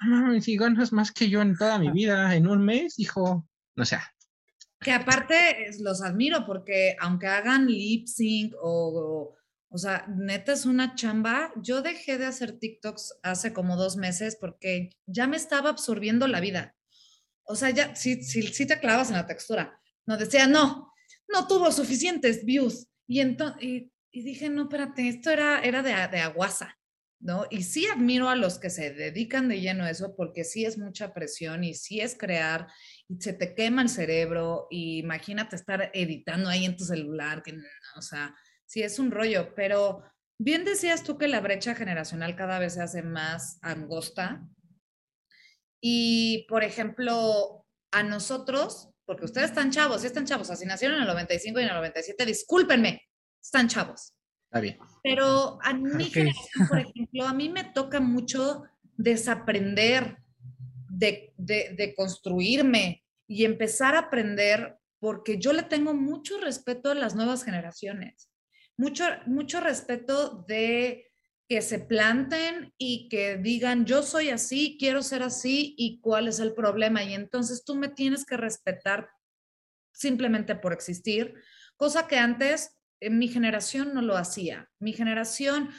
No 0.00 0.40
si 0.40 0.56
ganas 0.56 0.92
más 0.92 1.12
que 1.12 1.28
yo 1.28 1.42
en 1.42 1.56
toda 1.56 1.78
mi 1.78 1.90
vida, 1.90 2.34
en 2.34 2.46
un 2.46 2.64
mes, 2.64 2.98
hijo. 2.98 3.48
No 3.74 3.84
sé. 3.84 3.98
Que 4.80 4.92
aparte 4.92 5.70
los 5.80 6.02
admiro 6.02 6.44
porque 6.44 6.96
aunque 7.00 7.28
hagan 7.28 7.66
lip 7.66 8.06
sync 8.06 8.52
o 8.60 9.36
o 9.72 9.78
sea, 9.78 10.04
neta 10.06 10.52
es 10.52 10.66
una 10.66 10.94
chamba. 10.94 11.50
Yo 11.56 11.80
dejé 11.80 12.18
de 12.18 12.26
hacer 12.26 12.58
TikToks 12.58 13.20
hace 13.22 13.54
como 13.54 13.76
dos 13.76 13.96
meses 13.96 14.36
porque 14.38 14.90
ya 15.06 15.26
me 15.26 15.38
estaba 15.38 15.70
absorbiendo 15.70 16.28
la 16.28 16.40
vida. 16.40 16.76
O 17.44 17.56
sea, 17.56 17.70
ya, 17.70 17.96
sí, 17.96 18.22
sí, 18.22 18.42
sí 18.42 18.66
te 18.66 18.78
clavas 18.78 19.08
en 19.08 19.16
la 19.16 19.26
textura. 19.26 19.80
No 20.04 20.18
decía, 20.18 20.46
no, 20.46 20.92
no 21.28 21.46
tuvo 21.46 21.72
suficientes 21.72 22.44
views. 22.44 22.86
Y, 23.06 23.20
entonces, 23.20 23.62
y, 23.62 23.90
dije, 24.12 24.50
no, 24.50 24.64
espérate, 24.64 25.08
esto 25.08 25.30
era, 25.30 25.62
era 25.62 25.82
de, 25.82 25.90
de 25.90 26.20
aguasa, 26.20 26.78
¿no? 27.18 27.46
Y 27.48 27.62
sí 27.62 27.86
admiro 27.86 28.28
a 28.28 28.36
los 28.36 28.58
que 28.58 28.68
se 28.68 28.92
dedican 28.92 29.48
de 29.48 29.60
lleno 29.60 29.84
a 29.84 29.90
eso 29.90 30.14
porque 30.14 30.44
sí 30.44 30.66
es 30.66 30.76
mucha 30.76 31.14
presión 31.14 31.64
y 31.64 31.72
sí 31.74 32.00
es 32.00 32.14
crear 32.14 32.66
y 33.08 33.20
se 33.22 33.32
te 33.32 33.54
quema 33.54 33.80
el 33.80 33.88
cerebro. 33.88 34.66
Y 34.70 34.98
imagínate 34.98 35.56
estar 35.56 35.90
editando 35.94 36.50
ahí 36.50 36.66
en 36.66 36.76
tu 36.76 36.84
celular, 36.84 37.42
que, 37.42 37.56
o 37.96 38.02
sea, 38.02 38.34
sí 38.72 38.82
es 38.82 38.98
un 38.98 39.10
rollo, 39.10 39.54
pero 39.54 40.02
bien 40.38 40.64
decías 40.64 41.02
tú 41.02 41.18
que 41.18 41.28
la 41.28 41.40
brecha 41.40 41.74
generacional 41.74 42.34
cada 42.36 42.58
vez 42.58 42.72
se 42.72 42.80
hace 42.80 43.02
más 43.02 43.58
angosta. 43.60 44.48
Y, 45.78 46.46
por 46.48 46.64
ejemplo, 46.64 47.66
a 47.90 48.02
nosotros, 48.02 48.88
porque 49.04 49.26
ustedes 49.26 49.50
están 49.50 49.72
chavos, 49.72 50.00
sí 50.00 50.06
están 50.06 50.24
chavos, 50.24 50.48
así 50.48 50.64
nacieron 50.64 50.96
en 50.96 51.02
el 51.02 51.08
95 51.08 51.60
y 51.60 51.62
en 51.64 51.68
el 51.68 51.74
97, 51.74 52.24
discúlpenme, 52.24 53.02
están 53.42 53.68
chavos. 53.68 54.14
Está 54.46 54.60
bien. 54.60 54.78
Pero 55.02 55.58
a 55.62 55.74
mi 55.74 56.04
generación, 56.04 56.66
por 56.66 56.78
ejemplo, 56.78 57.26
a 57.26 57.34
mí 57.34 57.50
me 57.50 57.64
toca 57.64 58.00
mucho 58.00 58.62
desaprender 58.96 60.16
de, 60.88 61.34
de, 61.36 61.74
de 61.76 61.94
construirme 61.94 63.04
y 63.28 63.44
empezar 63.44 63.96
a 63.96 64.06
aprender 64.06 64.78
porque 64.98 65.36
yo 65.36 65.52
le 65.52 65.64
tengo 65.64 65.92
mucho 65.92 66.40
respeto 66.40 66.90
a 66.90 66.94
las 66.94 67.14
nuevas 67.14 67.44
generaciones 67.44 68.31
mucho, 68.76 69.04
mucho 69.26 69.60
respeto 69.60 70.44
de 70.48 71.12
que 71.48 71.60
se 71.60 71.78
planten 71.78 72.72
y 72.78 73.08
que 73.08 73.36
digan, 73.36 73.84
yo 73.84 74.02
soy 74.02 74.30
así, 74.30 74.76
quiero 74.78 75.02
ser 75.02 75.22
así 75.22 75.74
y 75.76 76.00
cuál 76.00 76.28
es 76.28 76.40
el 76.40 76.54
problema. 76.54 77.02
Y 77.04 77.14
entonces 77.14 77.64
tú 77.64 77.74
me 77.74 77.88
tienes 77.88 78.24
que 78.24 78.36
respetar 78.36 79.10
simplemente 79.92 80.54
por 80.54 80.72
existir, 80.72 81.34
cosa 81.76 82.06
que 82.06 82.16
antes 82.16 82.78
en 83.00 83.18
mi 83.18 83.28
generación 83.28 83.92
no 83.92 84.00
lo 84.00 84.16
hacía. 84.16 84.70
Mi 84.78 84.92
generación 84.92 85.70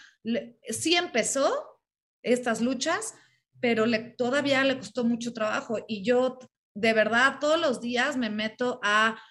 sí 0.70 0.96
empezó 0.96 1.80
estas 2.22 2.62
luchas, 2.62 3.16
pero 3.60 3.86
todavía 4.18 4.64
le 4.64 4.78
costó 4.78 5.04
mucho 5.04 5.34
trabajo 5.34 5.78
y 5.88 6.04
yo 6.04 6.38
de 6.76 6.94
verdad 6.94 7.38
todos 7.40 7.60
los 7.60 7.82
días 7.82 8.18
me 8.18 8.30
meto 8.30 8.80
a 8.84 9.22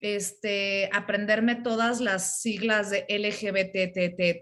este, 0.00 0.88
aprenderme 0.92 1.56
todas 1.56 2.00
las 2.00 2.40
siglas 2.40 2.90
de 2.90 3.04
LGBTTTTTTIQ 3.08 4.38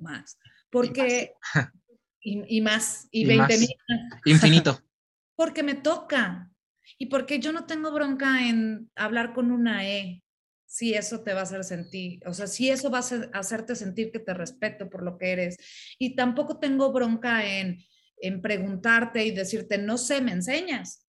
más. 0.00 0.38
Porque, 0.70 1.34
y 2.20 2.60
más, 2.60 3.08
y, 3.10 3.26
20 3.26 3.58
mil. 3.58 3.68
Infinito. 4.24 4.80
Porque 5.36 5.62
me 5.62 5.74
toca. 5.74 6.50
Y 6.98 7.06
porque 7.06 7.38
yo 7.38 7.52
no 7.52 7.64
tengo 7.66 7.92
bronca 7.92 8.46
en 8.46 8.90
hablar 8.94 9.32
con 9.32 9.52
una 9.52 9.88
E, 9.88 10.22
si 10.66 10.92
eso 10.94 11.22
te 11.22 11.32
va 11.32 11.40
a 11.40 11.44
hacer 11.44 11.64
sentir, 11.64 12.20
o 12.26 12.34
sea, 12.34 12.46
si 12.46 12.68
eso 12.68 12.90
va 12.90 12.98
a 12.98 13.38
hacerte 13.38 13.74
sentir 13.74 14.12
que 14.12 14.18
te 14.18 14.34
respeto 14.34 14.90
por 14.90 15.02
lo 15.02 15.16
que 15.16 15.30
eres. 15.30 15.56
Y 15.98 16.14
tampoco 16.14 16.58
tengo 16.58 16.92
bronca 16.92 17.46
en, 17.46 17.78
en 18.18 18.42
preguntarte 18.42 19.24
y 19.24 19.30
decirte, 19.30 19.78
no 19.78 19.98
sé, 19.98 20.20
me 20.20 20.32
enseñas. 20.32 21.06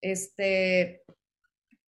Este, 0.00 1.02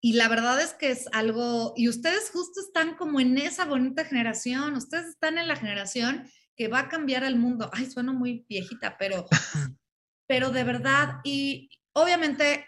y 0.06 0.14
la 0.14 0.28
verdad 0.28 0.60
es 0.60 0.74
que 0.74 0.92
es 0.92 1.08
algo, 1.14 1.74
y 1.78 1.88
ustedes 1.88 2.30
justo 2.30 2.60
están 2.60 2.98
como 2.98 3.22
en 3.22 3.38
esa 3.38 3.64
bonita 3.64 4.04
generación, 4.04 4.76
ustedes 4.76 5.08
están 5.08 5.38
en 5.38 5.48
la 5.48 5.56
generación 5.56 6.30
que 6.58 6.68
va 6.68 6.80
a 6.80 6.90
cambiar 6.90 7.24
el 7.24 7.38
mundo. 7.38 7.70
Ay, 7.72 7.90
sueno 7.90 8.14
muy 8.14 8.46
viejita, 8.50 8.98
pero, 8.98 9.26
pero 10.28 10.50
de 10.50 10.66
verdad, 10.66 11.22
y 11.24 11.70
obviamente 11.94 12.68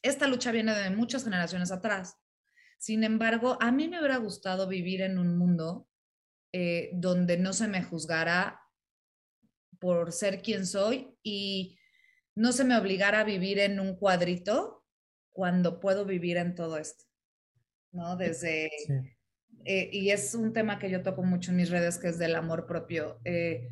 esta 0.00 0.26
lucha 0.26 0.50
viene 0.50 0.74
de 0.74 0.88
muchas 0.88 1.24
generaciones 1.24 1.70
atrás. 1.70 2.16
Sin 2.78 3.04
embargo, 3.04 3.58
a 3.60 3.70
mí 3.70 3.86
me 3.86 3.98
hubiera 3.98 4.16
gustado 4.16 4.66
vivir 4.66 5.02
en 5.02 5.18
un 5.18 5.36
mundo 5.36 5.90
eh, 6.54 6.88
donde 6.94 7.36
no 7.36 7.52
se 7.52 7.68
me 7.68 7.82
juzgara 7.82 8.62
por 9.78 10.10
ser 10.10 10.40
quien 10.40 10.66
soy 10.66 11.18
y 11.22 11.78
no 12.34 12.50
se 12.50 12.64
me 12.64 12.78
obligara 12.78 13.20
a 13.20 13.24
vivir 13.24 13.58
en 13.58 13.78
un 13.78 13.94
cuadrito 13.94 14.81
cuando 15.32 15.80
puedo 15.80 16.04
vivir 16.04 16.36
en 16.36 16.54
todo 16.54 16.78
esto, 16.78 17.04
¿no? 17.90 18.16
Desde, 18.16 18.70
eh, 19.64 19.90
y 19.92 20.10
es 20.10 20.34
un 20.34 20.52
tema 20.52 20.78
que 20.78 20.90
yo 20.90 21.02
toco 21.02 21.22
mucho 21.22 21.50
en 21.50 21.56
mis 21.56 21.70
redes, 21.70 21.98
que 21.98 22.08
es 22.08 22.18
del 22.18 22.34
amor 22.34 22.66
propio. 22.66 23.20
Eh, 23.24 23.68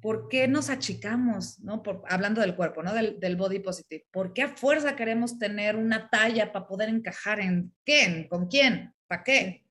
¿Por 0.00 0.28
qué 0.28 0.46
nos 0.46 0.70
achicamos, 0.70 1.58
¿no? 1.60 1.82
Por, 1.82 2.02
hablando 2.08 2.40
del 2.40 2.54
cuerpo, 2.54 2.82
¿no? 2.82 2.94
Del, 2.94 3.18
del, 3.18 3.36
body 3.36 3.58
positive. 3.58 4.06
¿Por 4.12 4.32
qué 4.32 4.42
a 4.42 4.48
fuerza 4.56 4.94
queremos 4.94 5.38
tener 5.38 5.76
una 5.76 6.08
talla 6.08 6.52
para 6.52 6.66
poder 6.66 6.88
encajar 6.88 7.40
en 7.40 7.74
quién? 7.84 8.28
¿Con 8.28 8.46
quién? 8.46 8.94
¿Para 9.06 9.24
qué? 9.24 9.64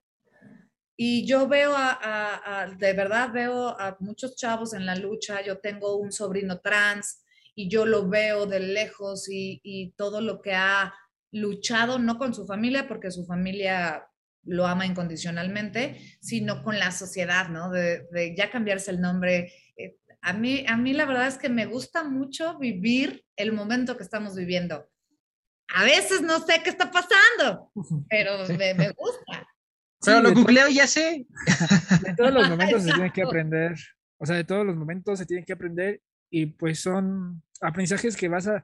Y 1.00 1.28
yo 1.28 1.48
veo 1.48 1.74
a, 1.76 2.76
de 2.78 2.94
verdad 2.94 3.32
veo 3.32 3.80
a 3.80 3.96
muchos 4.00 4.36
chavos 4.36 4.74
en 4.74 4.86
la 4.86 4.96
lucha. 4.96 5.44
Yo 5.44 5.60
tengo 5.60 5.96
un 5.96 6.12
sobrino 6.12 6.60
trans 6.60 7.24
y 7.54 7.70
yo 7.70 7.86
lo 7.86 8.10
veo 8.10 8.48
de 8.48 8.60
lejos 8.60 9.30
y, 9.30 9.62
y 9.64 9.92
todo 9.92 10.22
lo 10.22 10.42
que 10.42 10.56
ha 10.56 10.94
luchado, 11.32 12.00
no 12.00 12.18
con 12.18 12.34
su 12.34 12.46
familia, 12.46 12.88
porque 12.88 13.12
su 13.12 13.26
familia 13.26 14.08
lo 14.44 14.66
ama 14.66 14.86
incondicionalmente, 14.86 16.18
sino 16.22 16.64
con 16.64 16.80
la 16.80 16.92
sociedad, 16.92 17.50
¿no? 17.50 17.70
De, 17.70 18.08
de 18.12 18.36
ya 18.36 18.50
cambiarse 18.50 18.92
el 18.92 19.02
nombre. 19.02 19.52
Eh, 19.76 19.98
a 20.22 20.34
mí, 20.34 20.66
a 20.68 20.78
mí 20.78 20.94
la 20.94 21.06
verdad 21.06 21.28
es 21.28 21.38
que 21.38 21.50
me 21.50 21.66
gusta 21.66 22.04
mucho 22.04 22.58
vivir 22.58 23.26
el 23.36 23.52
momento 23.52 23.98
que 23.98 24.04
estamos 24.04 24.36
viviendo. 24.36 24.90
A 25.76 25.84
veces 25.84 26.22
no 26.22 26.40
sé 26.40 26.62
qué 26.64 26.70
está 26.70 26.92
pasando, 26.92 27.72
pero 28.10 28.48
me, 28.58 28.74
me 28.74 28.92
gusta. 28.92 29.48
Pero 30.04 30.22
lo 30.22 30.34
googleo 30.34 30.70
y 30.70 30.76
ya 30.76 30.88
sé. 30.88 31.28
De 32.02 32.16
todos 32.16 32.34
los 32.34 32.50
momentos 32.50 32.84
se 32.84 32.92
tiene 32.94 33.12
que 33.12 33.24
aprender. 33.24 33.76
O 34.18 34.26
sea, 34.26 34.36
de 34.36 34.44
todos 34.44 34.66
los 34.66 34.76
momentos 34.76 35.20
se 35.20 35.26
tienen 35.26 35.46
que 35.46 35.54
aprender 35.54 36.02
y 36.30 36.46
pues 36.46 36.80
son 36.80 37.44
aprendizajes 37.62 38.16
que 38.16 38.30
vas 38.30 38.48
a 38.48 38.64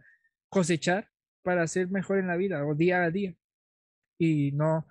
cosechar 0.50 1.10
para 1.44 1.68
ser 1.68 1.90
mejor 1.90 2.20
en 2.20 2.28
la 2.28 2.36
vida 2.36 2.66
o 2.66 2.74
día 2.76 3.04
a 3.04 3.12
día. 3.12 3.36
Y 4.20 4.52
no, 4.54 4.88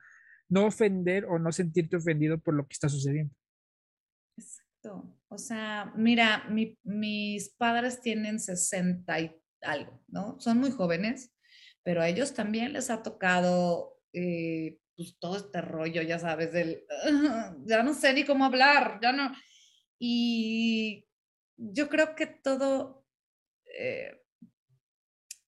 no 0.49 0.67
ofender 0.67 1.25
o 1.25 1.39
no 1.39 1.51
sentirte 1.51 1.97
ofendido 1.97 2.39
por 2.39 2.55
lo 2.55 2.67
que 2.67 2.75
está 2.75 2.89
sucediendo. 2.89 3.35
Exacto. 4.37 5.19
O 5.29 5.39
sea, 5.39 5.93
mira, 5.97 6.47
mis 6.85 7.51
padres 7.51 8.01
tienen 8.01 8.39
60 8.39 9.21
y 9.21 9.43
algo, 9.63 10.03
¿no? 10.09 10.39
Son 10.41 10.59
muy 10.59 10.71
jóvenes, 10.71 11.33
pero 11.83 12.03
a 12.03 12.09
ellos 12.09 12.35
también 12.35 12.73
les 12.73 12.91
ha 12.91 13.03
tocado 13.03 14.01
eh, 14.13 14.79
pues, 14.97 15.19
todo 15.19 15.37
este 15.37 15.61
rollo, 15.61 16.03
ya 16.03 16.19
sabes, 16.19 16.53
del, 16.53 16.85
ya 17.65 17.83
no 17.83 17.95
sé 17.95 18.13
ni 18.13 18.25
cómo 18.25 18.45
hablar, 18.45 18.99
ya 19.03 19.13
no. 19.13 19.33
Y 19.99 21.07
yo 21.57 21.89
creo 21.89 22.15
que 22.15 22.27
todo, 22.27 23.07
eh, 23.79 24.22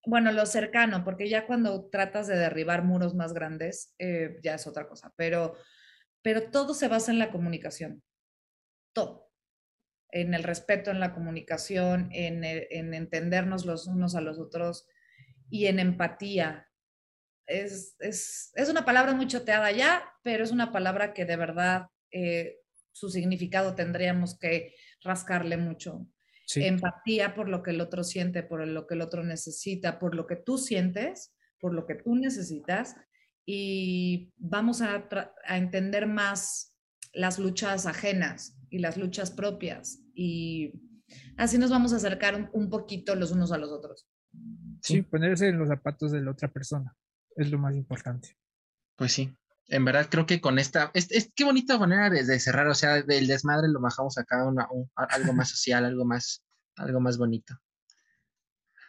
bueno, 0.06 0.32
lo 0.32 0.46
cercano, 0.46 1.04
porque 1.04 1.28
ya 1.28 1.46
cuando 1.46 1.88
tratas 1.88 2.26
de 2.26 2.36
derribar 2.36 2.84
muros 2.84 3.14
más 3.14 3.32
grandes, 3.32 3.94
eh, 3.98 4.38
ya 4.42 4.54
es 4.54 4.66
otra 4.66 4.88
cosa, 4.88 5.12
pero, 5.16 5.54
pero 6.22 6.50
todo 6.50 6.74
se 6.74 6.88
basa 6.88 7.10
en 7.12 7.18
la 7.18 7.30
comunicación, 7.30 8.02
todo, 8.92 9.30
en 10.10 10.34
el 10.34 10.42
respeto, 10.42 10.90
en 10.90 11.00
la 11.00 11.14
comunicación, 11.14 12.08
en, 12.12 12.44
en 12.44 12.94
entendernos 12.94 13.64
los 13.64 13.86
unos 13.86 14.14
a 14.14 14.20
los 14.20 14.38
otros 14.38 14.86
y 15.50 15.66
en 15.66 15.78
empatía, 15.78 16.68
es, 17.46 17.96
es, 17.98 18.52
es, 18.54 18.68
una 18.68 18.84
palabra 18.84 19.12
muy 19.12 19.26
choteada 19.26 19.70
ya, 19.70 20.02
pero 20.22 20.44
es 20.44 20.50
una 20.50 20.72
palabra 20.72 21.12
que 21.12 21.24
de 21.24 21.36
verdad 21.36 21.88
eh, 22.10 22.56
su 22.92 23.10
significado 23.10 23.74
tendríamos 23.74 24.38
que 24.38 24.74
rascarle 25.02 25.56
mucho. 25.56 26.06
Empatía 26.56 27.34
por 27.34 27.48
lo 27.48 27.62
que 27.62 27.70
el 27.70 27.80
otro 27.80 28.04
siente, 28.04 28.42
por 28.42 28.66
lo 28.66 28.86
que 28.86 28.94
el 28.94 29.00
otro 29.00 29.24
necesita, 29.24 29.98
por 29.98 30.14
lo 30.14 30.26
que 30.26 30.36
tú 30.36 30.58
sientes, 30.58 31.34
por 31.58 31.74
lo 31.74 31.86
que 31.86 31.94
tú 31.94 32.14
necesitas 32.14 32.96
y 33.46 34.32
vamos 34.36 34.82
a, 34.82 35.08
a 35.46 35.56
entender 35.56 36.06
más 36.06 36.76
las 37.12 37.38
luchas 37.38 37.86
ajenas 37.86 38.58
y 38.70 38.78
las 38.78 38.96
luchas 38.96 39.30
propias 39.30 40.00
y 40.14 40.80
así 41.36 41.58
nos 41.58 41.70
vamos 41.70 41.92
a 41.92 41.96
acercar 41.96 42.34
un, 42.34 42.50
un 42.52 42.70
poquito 42.70 43.14
los 43.14 43.32
unos 43.32 43.52
a 43.52 43.58
los 43.58 43.70
otros. 43.70 44.08
Sí, 44.82 45.02
ponerse 45.02 45.48
en 45.48 45.58
los 45.58 45.68
zapatos 45.68 46.12
de 46.12 46.22
la 46.22 46.32
otra 46.32 46.52
persona 46.52 46.94
es 47.36 47.50
lo 47.50 47.58
más 47.58 47.74
importante. 47.74 48.36
Pues 48.96 49.12
sí, 49.12 49.34
en 49.68 49.84
verdad 49.84 50.08
creo 50.10 50.26
que 50.26 50.40
con 50.40 50.58
esta, 50.58 50.90
es, 50.94 51.10
es 51.10 51.32
qué 51.34 51.44
bonita 51.44 51.78
manera 51.78 52.10
de, 52.10 52.40
cerrar, 52.40 52.66
o 52.68 52.74
sea, 52.74 53.02
del 53.02 53.26
desmadre 53.26 53.68
lo 53.68 53.80
bajamos 53.80 54.18
acá 54.18 54.36
a 54.42 55.04
algo 55.04 55.32
más 55.32 55.50
social, 55.50 55.84
algo 55.84 56.04
más, 56.04 56.44
algo 56.76 57.00
más 57.00 57.18
bonito, 57.18 57.54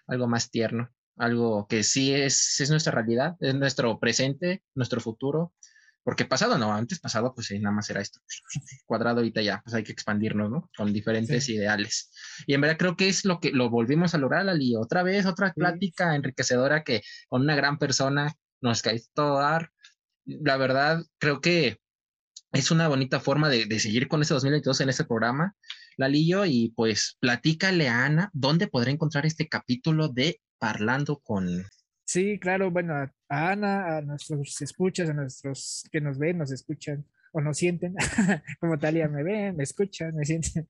algo 0.07 0.27
más 0.27 0.51
tierno, 0.51 0.89
algo 1.17 1.67
que 1.67 1.83
sí 1.83 2.13
es, 2.13 2.59
es 2.59 2.69
nuestra 2.69 2.91
realidad, 2.91 3.35
es 3.39 3.55
nuestro 3.55 3.99
presente, 3.99 4.63
nuestro 4.73 4.99
futuro, 4.99 5.53
porque 6.05 6.25
pasado 6.25 6.59
no, 6.59 6.71
antes 6.71 6.99
pasado 6.99 7.33
pues 7.33 7.49
nada 7.59 7.75
más 7.75 7.89
era 7.89 7.99
esto, 7.99 8.19
cuadrado 8.85 9.17
ahorita 9.17 9.41
ya, 9.41 9.61
pues 9.63 9.73
hay 9.73 9.83
que 9.83 9.91
expandirnos, 9.91 10.51
¿no? 10.51 10.69
Con 10.77 10.93
diferentes 10.93 11.49
ideales. 11.49 12.11
Y 12.45 12.53
en 12.53 12.61
verdad 12.61 12.77
creo 12.77 12.95
que 12.95 13.09
es 13.09 13.25
lo 13.25 13.39
que 13.39 13.51
lo 13.51 13.71
volvimos 13.71 14.13
a 14.13 14.19
lograr, 14.19 14.47
Ali, 14.47 14.75
otra 14.75 15.01
vez, 15.01 15.25
otra 15.25 15.51
plática 15.53 16.15
enriquecedora 16.15 16.83
que 16.83 17.01
con 17.27 17.41
una 17.41 17.55
gran 17.55 17.79
persona 17.79 18.31
nos 18.61 18.83
cae 18.83 19.01
todo 19.13 19.39
dar. 19.39 19.71
La 20.25 20.57
verdad, 20.57 21.03
creo 21.17 21.41
que 21.41 21.77
es 22.51 22.71
una 22.71 22.87
bonita 22.87 23.19
forma 23.19 23.49
de, 23.49 23.65
de 23.65 23.79
seguir 23.79 24.07
con 24.07 24.21
este 24.21 24.33
2022 24.33 24.81
en 24.81 24.89
este 24.89 25.05
programa, 25.05 25.55
Lalillo, 25.97 26.45
y 26.45 26.73
pues 26.75 27.17
platícale 27.19 27.89
a 27.89 28.05
Ana 28.05 28.29
dónde 28.33 28.67
podrá 28.67 28.91
encontrar 28.91 29.25
este 29.25 29.47
capítulo 29.47 30.09
de 30.09 30.39
Parlando 30.57 31.19
con 31.19 31.65
Sí, 32.05 32.37
claro, 32.39 32.69
bueno, 32.69 32.93
a, 32.93 33.11
Ana, 33.29 33.97
a 33.97 34.01
nuestros 34.01 34.61
escuchas, 34.61 35.09
a 35.09 35.13
nuestros 35.13 35.83
que 35.91 35.99
nos 35.99 36.19
ven, 36.19 36.37
nos 36.37 36.51
escuchan 36.51 37.03
o 37.33 37.41
nos 37.41 37.57
sienten, 37.57 37.95
como 38.59 38.77
Talia 38.77 39.09
me 39.09 39.23
ven, 39.23 39.57
me 39.57 39.63
escuchan, 39.63 40.15
me 40.15 40.23
sienten. 40.23 40.69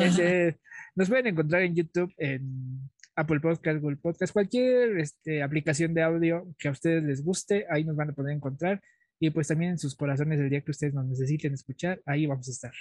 Este, 0.00 0.58
nos 0.94 1.08
pueden 1.08 1.26
encontrar 1.26 1.62
en 1.62 1.74
YouTube, 1.74 2.14
en 2.18 2.88
Apple 3.16 3.40
Podcast, 3.40 3.80
Google 3.80 3.96
Podcast, 3.96 4.32
cualquier 4.32 4.98
este, 4.98 5.42
aplicación 5.42 5.92
de 5.92 6.02
audio 6.02 6.54
que 6.58 6.68
a 6.68 6.70
ustedes 6.70 7.02
les 7.02 7.22
guste, 7.22 7.66
ahí 7.68 7.84
nos 7.84 7.96
van 7.96 8.10
a 8.10 8.12
poder 8.12 8.34
encontrar. 8.36 8.80
Y 9.18 9.30
pues 9.30 9.48
también 9.48 9.72
en 9.72 9.78
sus 9.78 9.94
corazones 9.94 10.38
el 10.40 10.50
día 10.50 10.60
que 10.60 10.70
ustedes 10.70 10.94
nos 10.94 11.06
necesiten 11.06 11.54
escuchar, 11.54 12.02
ahí 12.06 12.26
vamos 12.26 12.48
a 12.48 12.50
estar. 12.50 12.72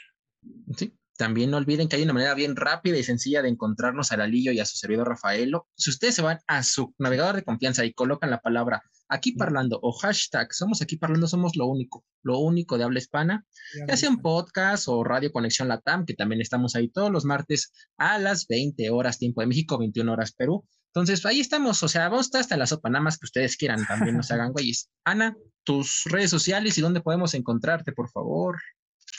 Sí, 0.75 0.93
también 1.17 1.49
no 1.49 1.57
olviden 1.57 1.87
que 1.87 1.95
hay 1.95 2.03
una 2.03 2.13
manera 2.13 2.33
bien 2.33 2.55
rápida 2.55 2.97
y 2.97 3.03
sencilla 3.03 3.41
de 3.41 3.49
encontrarnos 3.49 4.11
a 4.11 4.17
Lalillo 4.17 4.51
y 4.51 4.59
a 4.59 4.65
su 4.65 4.77
servidor 4.77 5.07
Rafaelo. 5.07 5.67
Si 5.75 5.89
ustedes 5.89 6.15
se 6.15 6.21
van 6.21 6.39
a 6.47 6.61
su 6.63 6.93
navegador 6.99 7.35
de 7.35 7.43
confianza 7.43 7.85
y 7.85 7.93
colocan 7.93 8.29
la 8.29 8.41
palabra 8.41 8.83
aquí 9.07 9.33
parlando 9.33 9.79
o 9.81 9.91
hashtag 9.93 10.53
somos 10.53 10.81
aquí 10.81 10.97
parlando, 10.97 11.27
somos 11.27 11.55
lo 11.55 11.67
único, 11.67 12.03
lo 12.23 12.39
único 12.39 12.77
de 12.77 12.83
habla 12.83 12.99
hispana, 12.99 13.45
ya 13.87 13.95
sea 13.95 14.09
un 14.09 14.21
podcast 14.21 14.87
o 14.87 15.03
Radio 15.03 15.31
Conexión 15.31 15.67
Latam, 15.67 16.05
que 16.05 16.15
también 16.15 16.41
estamos 16.41 16.75
ahí 16.75 16.89
todos 16.89 17.11
los 17.11 17.25
martes 17.25 17.71
a 17.97 18.19
las 18.19 18.47
20 18.47 18.89
horas 18.89 19.17
tiempo 19.17 19.41
de 19.41 19.47
México, 19.47 19.77
21 19.77 20.11
horas 20.11 20.33
Perú. 20.33 20.65
Entonces, 20.87 21.25
ahí 21.25 21.41
estamos, 21.41 21.83
o 21.83 21.87
sea, 21.89 22.07
vamos 22.07 22.33
hasta 22.33 22.55
la 22.55 22.65
sopa, 22.65 22.89
nada 22.89 23.03
más 23.03 23.17
que 23.17 23.25
ustedes 23.25 23.57
quieran, 23.57 23.85
también 23.85 24.15
nos 24.15 24.31
hagan 24.31 24.51
güeyes. 24.53 24.89
Ana, 25.03 25.35
tus 25.65 26.03
redes 26.05 26.29
sociales 26.29 26.77
y 26.77 26.81
dónde 26.81 27.01
podemos 27.01 27.33
encontrarte, 27.33 27.91
por 27.91 28.09
favor. 28.09 28.57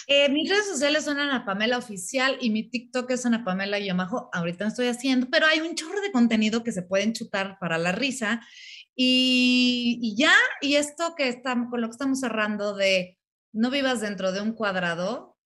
Eh, 0.09 0.29
mis 0.29 0.49
redes 0.49 0.67
sociales 0.67 1.05
son 1.05 1.19
Ana 1.19 1.45
Pamela 1.45 1.79
Oficial 1.79 2.39
y 2.41 2.51
mi 2.51 2.71
TikTok 2.71 3.11
es 3.11 3.27
Ana 3.27 3.45
Pamela 3.45 3.79
Yamajo. 3.79 4.31
Ahorita 4.33 4.65
no 4.65 4.71
estoy 4.71 4.87
haciendo, 4.87 5.29
pero 5.31 5.47
hay 5.47 5.61
un 5.61 5.75
chorro 5.75 6.01
de 6.01 6.13
contenido 6.13 6.63
que 6.63 6.71
se 6.71 6.83
pueden 6.83 7.13
chutar 7.13 7.59
para 7.59 7.77
la 7.77 7.91
risa. 7.93 8.41
Y, 8.95 10.15
ya, 10.17 10.33
y 10.61 10.77
esto 10.77 11.15
que 11.17 11.29
estamos, 11.29 11.69
con 11.71 11.81
lo 11.81 11.89
que 11.89 11.93
estamos 11.93 12.21
cerrando 12.21 12.75
de 12.75 13.19
no 13.53 13.71
vivas 13.71 14.01
dentro 14.01 14.33
de 14.33 14.41
un 14.41 14.53
cuadrado, 14.53 15.37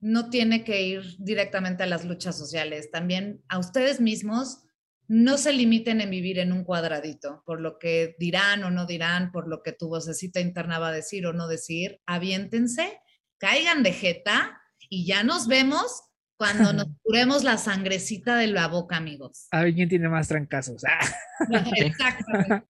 no 0.00 0.30
tiene 0.30 0.64
que 0.64 0.82
ir 0.82 1.02
directamente 1.18 1.82
a 1.82 1.86
las 1.86 2.04
luchas 2.04 2.38
sociales. 2.38 2.90
También 2.90 3.42
a 3.48 3.58
ustedes 3.58 4.00
mismos 4.00 4.62
no 5.06 5.36
se 5.38 5.52
limiten 5.52 6.00
en 6.00 6.10
vivir 6.10 6.38
en 6.38 6.52
un 6.52 6.64
cuadradito, 6.64 7.42
por 7.44 7.60
lo 7.60 7.78
que 7.78 8.16
dirán 8.18 8.64
o 8.64 8.70
no 8.70 8.86
dirán, 8.86 9.32
por 9.32 9.48
lo 9.48 9.62
que 9.62 9.72
tu 9.72 9.88
vocecita 9.88 10.40
interna 10.40 10.78
va 10.78 10.88
a 10.88 10.92
decir 10.92 11.26
o 11.26 11.32
no 11.32 11.48
decir, 11.48 12.00
aviéntense, 12.06 13.00
caigan 13.38 13.82
de 13.82 13.92
jeta 13.92 14.60
y 14.88 15.06
ya 15.06 15.22
nos 15.22 15.46
vemos 15.46 16.04
cuando 16.36 16.72
nos 16.72 16.86
curemos 17.02 17.44
la 17.44 17.58
sangrecita 17.58 18.36
de 18.36 18.46
la 18.48 18.68
boca, 18.68 18.96
amigos. 18.96 19.46
Alguien 19.50 19.88
tiene 19.88 20.08
más 20.08 20.28
trancazos. 20.28 20.82
Exactamente. 21.76 22.66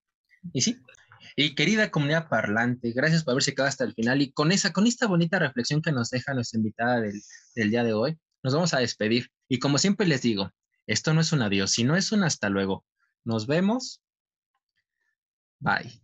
Y 0.52 0.60
sí. 0.60 0.78
Y 1.36 1.54
querida 1.54 1.90
comunidad 1.90 2.28
parlante, 2.28 2.92
gracias 2.92 3.24
por 3.24 3.32
haberse 3.32 3.54
quedado 3.54 3.68
hasta 3.68 3.84
el 3.84 3.94
final 3.94 4.22
y 4.22 4.30
con 4.30 4.52
esa, 4.52 4.72
con 4.72 4.86
esta 4.86 5.08
bonita 5.08 5.38
reflexión 5.38 5.82
que 5.82 5.90
nos 5.90 6.10
deja 6.10 6.32
nuestra 6.32 6.58
invitada 6.58 7.00
del, 7.00 7.20
del 7.56 7.70
día 7.70 7.82
de 7.82 7.92
hoy, 7.92 8.18
nos 8.44 8.54
vamos 8.54 8.72
a 8.72 8.78
despedir. 8.78 9.30
Y 9.48 9.58
como 9.58 9.78
siempre 9.78 10.06
les 10.06 10.22
digo, 10.22 10.52
esto 10.86 11.14
no 11.14 11.20
es 11.20 11.32
un 11.32 11.42
adiós, 11.42 11.70
sino 11.70 11.96
es 11.96 12.12
un 12.12 12.24
hasta 12.24 12.48
luego. 12.48 12.84
Nos 13.24 13.46
vemos. 13.46 14.02
Bye. 15.60 16.02